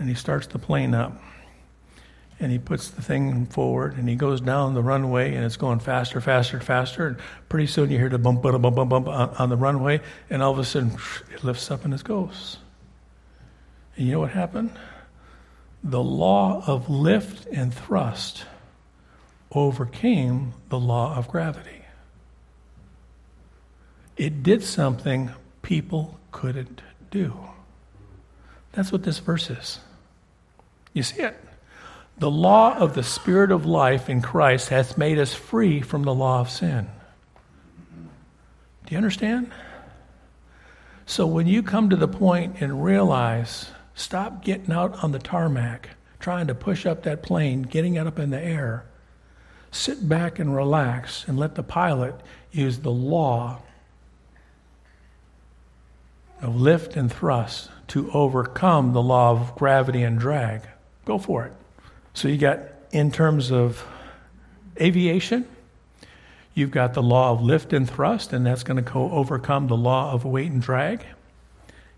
and 0.00 0.08
he 0.08 0.16
starts 0.16 0.48
the 0.48 0.58
plane 0.58 0.94
up 0.94 1.12
and 2.40 2.50
he 2.50 2.58
puts 2.58 2.88
the 2.88 3.02
thing 3.02 3.44
forward 3.46 3.98
and 3.98 4.08
he 4.08 4.16
goes 4.16 4.40
down 4.40 4.72
the 4.72 4.82
runway 4.82 5.34
and 5.34 5.44
it's 5.44 5.58
going 5.58 5.78
faster, 5.78 6.22
faster, 6.22 6.58
faster. 6.58 7.06
And 7.06 7.16
pretty 7.50 7.66
soon 7.66 7.90
you 7.90 7.98
hear 7.98 8.08
the 8.08 8.18
bump, 8.18 8.42
bump, 8.42 8.62
bump, 8.62 8.76
bump, 8.76 8.88
bump 8.88 9.40
on, 9.40 9.50
the 9.50 9.56
runway, 9.56 10.00
and 10.30 10.42
all 10.42 10.50
of 10.50 10.58
a 10.58 10.64
sudden 10.64 10.96
it 11.34 11.44
lifts 11.44 11.70
up 11.70 11.84
and 11.84 11.92
it 11.92 12.02
goes. 12.02 12.56
And 13.96 14.06
you 14.06 14.12
know 14.12 14.20
what 14.20 14.30
happened? 14.30 14.70
The 15.84 16.02
law 16.02 16.64
of 16.66 16.88
lift 16.88 17.46
and 17.52 17.74
thrust 17.74 18.44
overcame 19.52 20.54
the 20.70 20.78
law 20.78 21.16
of 21.16 21.28
gravity. 21.28 21.84
It 24.16 24.42
did 24.42 24.62
something 24.62 25.30
people 25.60 26.18
couldn't 26.32 26.80
do. 27.10 27.38
That's 28.72 28.92
what 28.92 29.02
this 29.02 29.18
verse 29.18 29.50
is. 29.50 29.80
You 30.94 31.02
see 31.02 31.22
it? 31.22 31.36
The 32.20 32.30
law 32.30 32.76
of 32.76 32.94
the 32.94 33.02
Spirit 33.02 33.50
of 33.50 33.64
life 33.64 34.10
in 34.10 34.20
Christ 34.20 34.68
hath 34.68 34.98
made 34.98 35.18
us 35.18 35.32
free 35.32 35.80
from 35.80 36.02
the 36.02 36.14
law 36.14 36.42
of 36.42 36.50
sin. 36.50 36.86
Do 38.84 38.90
you 38.90 38.98
understand? 38.98 39.50
So 41.06 41.26
when 41.26 41.46
you 41.46 41.62
come 41.62 41.88
to 41.88 41.96
the 41.96 42.06
point 42.06 42.56
and 42.60 42.84
realize, 42.84 43.70
stop 43.94 44.44
getting 44.44 44.70
out 44.70 45.02
on 45.02 45.12
the 45.12 45.18
tarmac, 45.18 45.96
trying 46.18 46.46
to 46.48 46.54
push 46.54 46.84
up 46.84 47.04
that 47.04 47.22
plane, 47.22 47.62
getting 47.62 47.94
it 47.94 48.06
up 48.06 48.18
in 48.18 48.28
the 48.28 48.40
air. 48.40 48.84
Sit 49.70 50.06
back 50.06 50.38
and 50.38 50.54
relax 50.54 51.24
and 51.26 51.38
let 51.38 51.54
the 51.54 51.62
pilot 51.62 52.20
use 52.52 52.80
the 52.80 52.90
law 52.90 53.62
of 56.42 56.54
lift 56.54 56.96
and 56.96 57.10
thrust 57.10 57.70
to 57.88 58.10
overcome 58.12 58.92
the 58.92 59.02
law 59.02 59.30
of 59.30 59.56
gravity 59.56 60.02
and 60.02 60.18
drag. 60.18 60.60
Go 61.06 61.16
for 61.16 61.46
it. 61.46 61.54
So 62.14 62.28
you 62.28 62.36
got, 62.38 62.60
in 62.90 63.10
terms 63.12 63.50
of 63.50 63.86
aviation, 64.80 65.46
you've 66.54 66.70
got 66.70 66.94
the 66.94 67.02
law 67.02 67.32
of 67.32 67.42
lift 67.42 67.72
and 67.72 67.88
thrust, 67.88 68.32
and 68.32 68.44
that's 68.44 68.62
going 68.62 68.76
to 68.76 68.82
co- 68.82 69.10
overcome 69.10 69.68
the 69.68 69.76
law 69.76 70.12
of 70.12 70.24
weight 70.24 70.50
and 70.50 70.60
drag. 70.60 71.04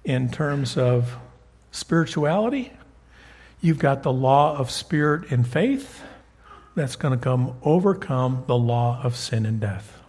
In 0.04 0.30
terms 0.30 0.76
of 0.76 1.16
spirituality, 1.70 2.72
you've 3.60 3.78
got 3.78 4.02
the 4.02 4.12
law 4.12 4.56
of 4.56 4.70
spirit 4.70 5.30
and 5.30 5.46
faith 5.46 6.02
that's 6.74 6.96
going 6.96 7.16
to 7.16 7.22
come 7.22 7.54
overcome 7.62 8.44
the 8.46 8.56
law 8.56 9.00
of 9.02 9.16
sin 9.16 9.46
and 9.46 9.60
death. 9.60 10.00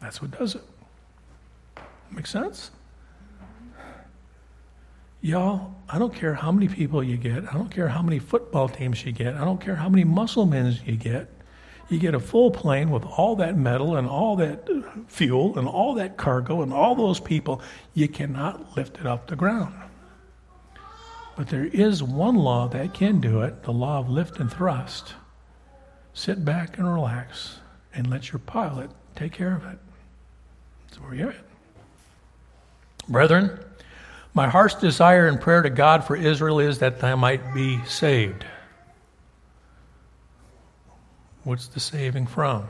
That's 0.00 0.22
what 0.22 0.30
does 0.30 0.54
it. 0.54 0.62
Make 2.10 2.26
sense? 2.26 2.70
Y'all, 5.26 5.74
I 5.88 5.98
don't 5.98 6.14
care 6.14 6.34
how 6.34 6.52
many 6.52 6.68
people 6.68 7.02
you 7.02 7.16
get. 7.16 7.52
I 7.52 7.54
don't 7.54 7.68
care 7.68 7.88
how 7.88 8.00
many 8.00 8.20
football 8.20 8.68
teams 8.68 9.04
you 9.04 9.10
get. 9.10 9.34
I 9.34 9.44
don't 9.44 9.60
care 9.60 9.74
how 9.74 9.88
many 9.88 10.04
muscle 10.04 10.46
men 10.46 10.78
you 10.84 10.94
get. 10.94 11.28
You 11.88 11.98
get 11.98 12.14
a 12.14 12.20
full 12.20 12.52
plane 12.52 12.90
with 12.90 13.02
all 13.02 13.34
that 13.34 13.58
metal 13.58 13.96
and 13.96 14.06
all 14.06 14.36
that 14.36 14.68
uh, 14.70 14.82
fuel 15.08 15.58
and 15.58 15.66
all 15.66 15.94
that 15.94 16.16
cargo 16.16 16.62
and 16.62 16.72
all 16.72 16.94
those 16.94 17.18
people. 17.18 17.60
You 17.92 18.06
cannot 18.06 18.76
lift 18.76 18.98
it 18.98 19.06
off 19.06 19.26
the 19.26 19.34
ground. 19.34 19.74
But 21.36 21.48
there 21.48 21.66
is 21.66 22.04
one 22.04 22.36
law 22.36 22.68
that 22.68 22.94
can 22.94 23.20
do 23.20 23.42
it 23.42 23.64
the 23.64 23.72
law 23.72 23.98
of 23.98 24.08
lift 24.08 24.38
and 24.38 24.48
thrust. 24.48 25.14
Sit 26.14 26.44
back 26.44 26.78
and 26.78 26.86
relax 26.86 27.58
and 27.92 28.08
let 28.08 28.30
your 28.30 28.38
pilot 28.38 28.90
take 29.16 29.32
care 29.32 29.56
of 29.56 29.64
it. 29.64 29.78
That's 30.86 31.02
where 31.02 31.16
you're 31.16 31.30
at. 31.30 31.44
Brethren, 33.08 33.58
my 34.36 34.46
heart's 34.46 34.74
desire 34.74 35.28
and 35.28 35.40
prayer 35.40 35.62
to 35.62 35.70
God 35.70 36.04
for 36.04 36.14
Israel 36.14 36.60
is 36.60 36.80
that 36.80 37.00
they 37.00 37.14
might 37.14 37.54
be 37.54 37.82
saved. 37.86 38.44
What's 41.44 41.68
the 41.68 41.80
saving 41.80 42.26
from? 42.26 42.68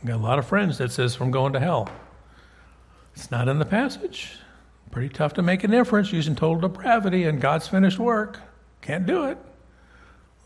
I've 0.00 0.08
got 0.08 0.16
a 0.16 0.22
lot 0.22 0.40
of 0.40 0.46
friends 0.46 0.78
that 0.78 0.90
says 0.90 1.14
from 1.14 1.30
going 1.30 1.52
to 1.52 1.60
hell. 1.60 1.88
It's 3.14 3.30
not 3.30 3.46
in 3.46 3.60
the 3.60 3.64
passage. 3.64 4.38
Pretty 4.90 5.08
tough 5.08 5.34
to 5.34 5.42
make 5.42 5.62
an 5.62 5.72
inference 5.72 6.12
using 6.12 6.34
total 6.34 6.68
depravity 6.68 7.24
and 7.24 7.40
God's 7.40 7.68
finished 7.68 8.00
work. 8.00 8.40
Can't 8.80 9.06
do 9.06 9.26
it. 9.26 9.38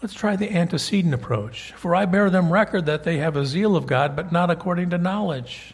Let's 0.02 0.12
try 0.12 0.36
the 0.36 0.54
antecedent 0.54 1.14
approach. 1.14 1.72
For 1.78 1.94
I 1.94 2.04
bear 2.04 2.28
them 2.28 2.52
record 2.52 2.84
that 2.84 3.04
they 3.04 3.16
have 3.18 3.36
a 3.36 3.46
zeal 3.46 3.74
of 3.74 3.86
God, 3.86 4.14
but 4.14 4.32
not 4.32 4.50
according 4.50 4.90
to 4.90 4.98
knowledge. 4.98 5.72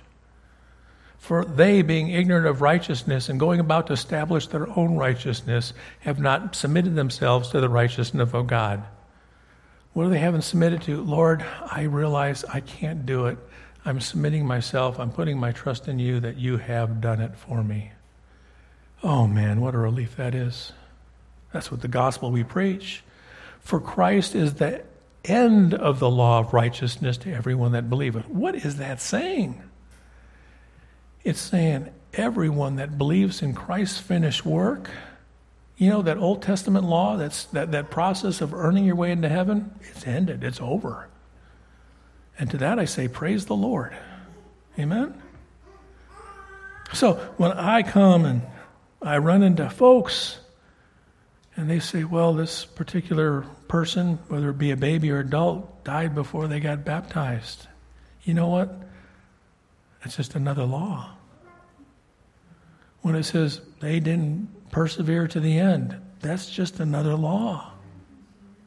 For 1.19 1.45
they, 1.45 1.83
being 1.83 2.09
ignorant 2.09 2.47
of 2.47 2.63
righteousness 2.63 3.29
and 3.29 3.41
going 3.41 3.61
about 3.61 3.89
to 3.89 3.93
establish 3.93 4.47
their 4.47 4.69
own 4.79 4.97
righteousness, 4.97 5.75
have 6.01 6.21
not 6.21 6.55
submitted 6.55 6.95
themselves 6.95 7.51
to 7.51 7.61
the 7.61 7.69
righteousness 7.69 8.33
of 8.33 8.47
God. 8.47 8.85
What 9.93 10.07
are 10.07 10.11
they 10.11 10.19
having 10.21 10.43
submitted 10.43 10.83
to? 10.83 11.03
Lord, 11.03 11.45
I 11.71 11.83
realize 11.83 12.45
I 12.45 12.61
can't 12.61 13.05
do 13.05 13.27
it. 13.27 13.37
I'm 13.85 14.01
submitting 14.01 14.47
myself. 14.47 15.01
I'm 15.01 15.11
putting 15.11 15.39
my 15.39 15.51
trust 15.53 15.89
in 15.89 15.99
you 15.99 16.21
that 16.21 16.37
you 16.37 16.59
have 16.59 17.01
done 17.01 17.21
it 17.21 17.37
for 17.37 17.65
me. 17.65 17.93
Oh 19.03 19.27
man, 19.27 19.61
what 19.61 19.75
a 19.75 19.79
relief 19.79 20.17
that 20.17 20.35
is. 20.35 20.73
That's 21.53 21.71
what 21.71 21.81
the 21.81 21.89
gospel 21.89 22.31
we 22.31 22.45
preach. 22.45 23.03
For 23.61 23.81
Christ 23.81 24.35
is 24.35 24.55
the 24.55 24.85
end 25.25 25.75
of 25.75 25.99
the 25.99 26.11
law 26.11 26.41
of 26.41 26.55
righteousness 26.55 27.17
to 27.19 27.33
everyone 27.33 27.73
that 27.73 27.91
believeth. 27.91 28.29
What 28.29 28.55
is 28.55 28.77
that 28.77 29.01
saying? 29.01 29.63
It's 31.29 31.43
saying 31.43 31.91
everyone 32.15 32.77
that 32.77 32.97
believes 32.97 33.43
in 33.43 33.53
Christ's 33.53 33.99
finished 33.99 34.47
work, 34.47 34.89
you 35.77 35.91
know, 35.91 36.01
that 36.01 36.17
Old 36.17 36.41
Testament 36.41 36.87
law, 36.87 37.19
that's, 37.19 37.45
that, 37.47 37.73
that 37.73 37.91
process 37.91 38.41
of 38.41 38.55
earning 38.55 38.87
your 38.87 38.97
way 38.97 39.13
into 39.13 39.29
heaven, 39.29 39.71
it's 39.91 40.07
ended, 40.07 40.43
it's 40.43 40.59
over. 40.59 41.07
And 42.39 42.51
to 42.51 42.57
that 42.57 42.79
I 42.79 42.87
say, 42.87 43.09
praise 43.09 43.45
the 43.45 43.55
Lord. 43.55 43.95
Amen? 44.79 45.23
So 46.95 47.17
when 47.37 47.53
I 47.53 47.83
come 47.83 48.25
and 48.25 48.41
I 49.03 49.19
run 49.19 49.43
into 49.43 49.69
folks 49.69 50.39
and 51.59 51.69
they 51.69 51.79
say, 51.79 52.05
well, 52.05 52.33
this 52.33 52.65
particular 52.65 53.43
person, 53.69 54.19
whether 54.29 54.49
it 54.49 54.57
be 54.57 54.71
a 54.71 54.79
baby 54.79 55.11
or 55.11 55.19
adult, 55.19 55.85
died 55.85 56.15
before 56.15 56.49
they 56.49 56.59
got 56.59 56.87
baptized. 56.87 57.67
You 58.23 58.33
know 58.33 58.49
what? 58.49 58.75
It's 60.07 60.17
just 60.17 60.35
another 60.35 60.65
law 60.65 61.17
when 63.03 63.15
it 63.15 63.25
says 63.25 63.61
they 63.81 64.01
didn't 64.01 64.49
persevere 64.71 65.29
to 65.29 65.41
the 65.41 65.59
end. 65.59 65.97
That's 66.21 66.51
just 66.51 66.81
another 66.81 67.15
law. 67.15 67.73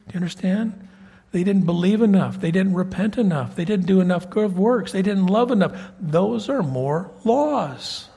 Do 0.08 0.14
you 0.14 0.18
understand? 0.18 0.88
They 1.32 1.44
didn't 1.44 1.64
believe 1.64 2.02
enough. 2.02 2.40
They 2.40 2.50
didn't 2.50 2.74
repent 2.74 3.16
enough. 3.16 3.56
They 3.56 3.64
didn't 3.64 3.86
do 3.86 4.00
enough 4.00 4.28
good 4.28 4.54
works. 4.54 4.92
They 4.92 5.02
didn't 5.02 5.26
love 5.26 5.50
enough. 5.50 5.92
Those 5.98 6.48
are 6.48 6.62
more 6.62 7.10
laws. 7.24 8.08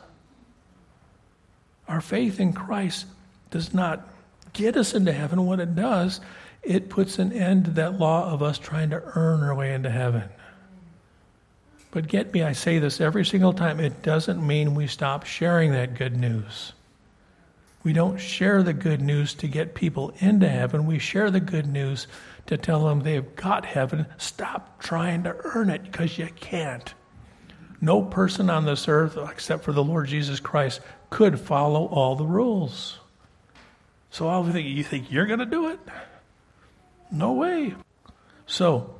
Our 1.88 2.02
faith 2.02 2.40
in 2.40 2.52
Christ 2.54 3.06
does 3.52 3.74
not 3.74 4.08
get 4.54 4.76
us 4.76 4.94
into 4.94 5.14
heaven. 5.14 5.46
What 5.46 5.60
it 5.60 5.76
does, 5.76 6.20
it 6.64 6.90
puts 6.90 7.20
an 7.20 7.32
end 7.32 7.66
to 7.66 7.72
that 7.72 8.00
law 8.00 8.32
of 8.32 8.42
us 8.42 8.58
trying 8.58 8.90
to 8.90 9.02
earn 9.16 9.44
our 9.44 9.56
way 9.56 9.74
into 9.74 9.90
heaven. 9.90 10.24
But 11.96 12.10
get 12.10 12.34
me, 12.34 12.44
I 12.44 12.52
say 12.52 12.78
this 12.78 13.00
every 13.00 13.24
single 13.24 13.54
time, 13.54 13.80
it 13.80 14.04
doesn't 14.04 14.46
mean 14.46 14.76
we 14.76 14.86
stop 14.86 15.26
sharing 15.26 15.72
that 15.72 15.94
good 15.94 16.18
news. 16.18 16.74
We 17.86 17.94
don't 17.94 18.18
share 18.18 18.64
the 18.64 18.74
good 18.74 19.00
news 19.00 19.34
to 19.36 19.48
get 19.48 19.76
people 19.76 20.14
into 20.20 20.50
heaven. 20.50 20.88
We 20.88 21.00
share 21.00 21.32
the 21.32 21.40
good 21.40 21.68
news 21.68 22.08
to 22.48 22.58
tell 22.58 22.86
them 22.86 23.00
they've 23.00 23.34
got 23.38 23.66
heaven. 23.66 24.08
Stop 24.18 24.84
trying 24.84 25.24
to 25.24 25.38
earn 25.56 25.70
it 25.70 25.84
because 25.84 26.18
you 26.18 26.28
can't. 26.36 26.94
No 27.80 28.02
person 28.02 28.50
on 28.50 28.66
this 28.66 28.90
earth, 28.90 29.18
except 29.32 29.64
for 29.64 29.72
the 29.72 29.82
Lord 29.82 30.08
Jesus 30.08 30.42
Christ, 30.42 30.82
could 31.10 31.40
follow 31.40 31.86
all 31.86 32.18
the 32.18 32.26
rules. 32.26 33.00
So 34.10 34.28
I 34.28 34.44
think 34.52 34.68
you 34.68 34.84
think 34.84 35.14
you're 35.14 35.28
going 35.28 35.40
to 35.40 35.46
do 35.46 35.70
it? 35.70 35.80
No 37.10 37.32
way. 37.32 37.74
So, 38.48 38.94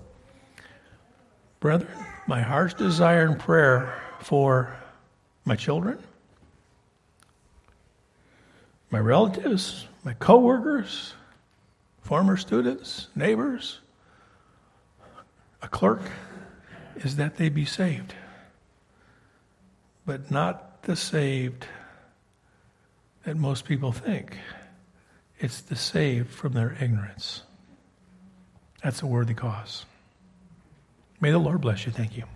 brethren, 1.60 2.05
my 2.28 2.42
heart's 2.42 2.74
desire 2.74 3.26
and 3.26 3.40
prayer 3.40 3.94
for 4.20 4.76
my 5.44 5.56
children, 5.56 6.00
my 8.90 9.00
relatives, 9.00 9.88
my 10.04 10.14
coworkers, 10.14 11.14
former 12.02 12.38
students, 12.38 13.08
neighbors, 13.16 13.80
a 15.62 15.68
clerk, 15.68 16.02
is 16.98 17.18
that 17.18 17.38
they 17.38 17.50
be 17.50 17.66
saved. 17.66 18.16
But 20.06 20.32
not 20.32 20.84
the 20.84 20.96
saved 20.96 21.66
that 23.24 23.36
most 23.36 23.66
people 23.66 23.92
think. 23.92 24.38
It's 25.40 25.62
the 25.62 25.76
saved 25.76 26.30
from 26.30 26.54
their 26.54 26.78
ignorance. 26.80 27.42
That's 28.84 29.02
a 29.02 29.08
worthy 29.08 29.34
cause. 29.34 29.86
May 31.26 31.32
the 31.32 31.40
Lord 31.40 31.60
bless 31.60 31.88
you. 31.88 31.92
Thank 31.92 32.16
you. 32.18 32.35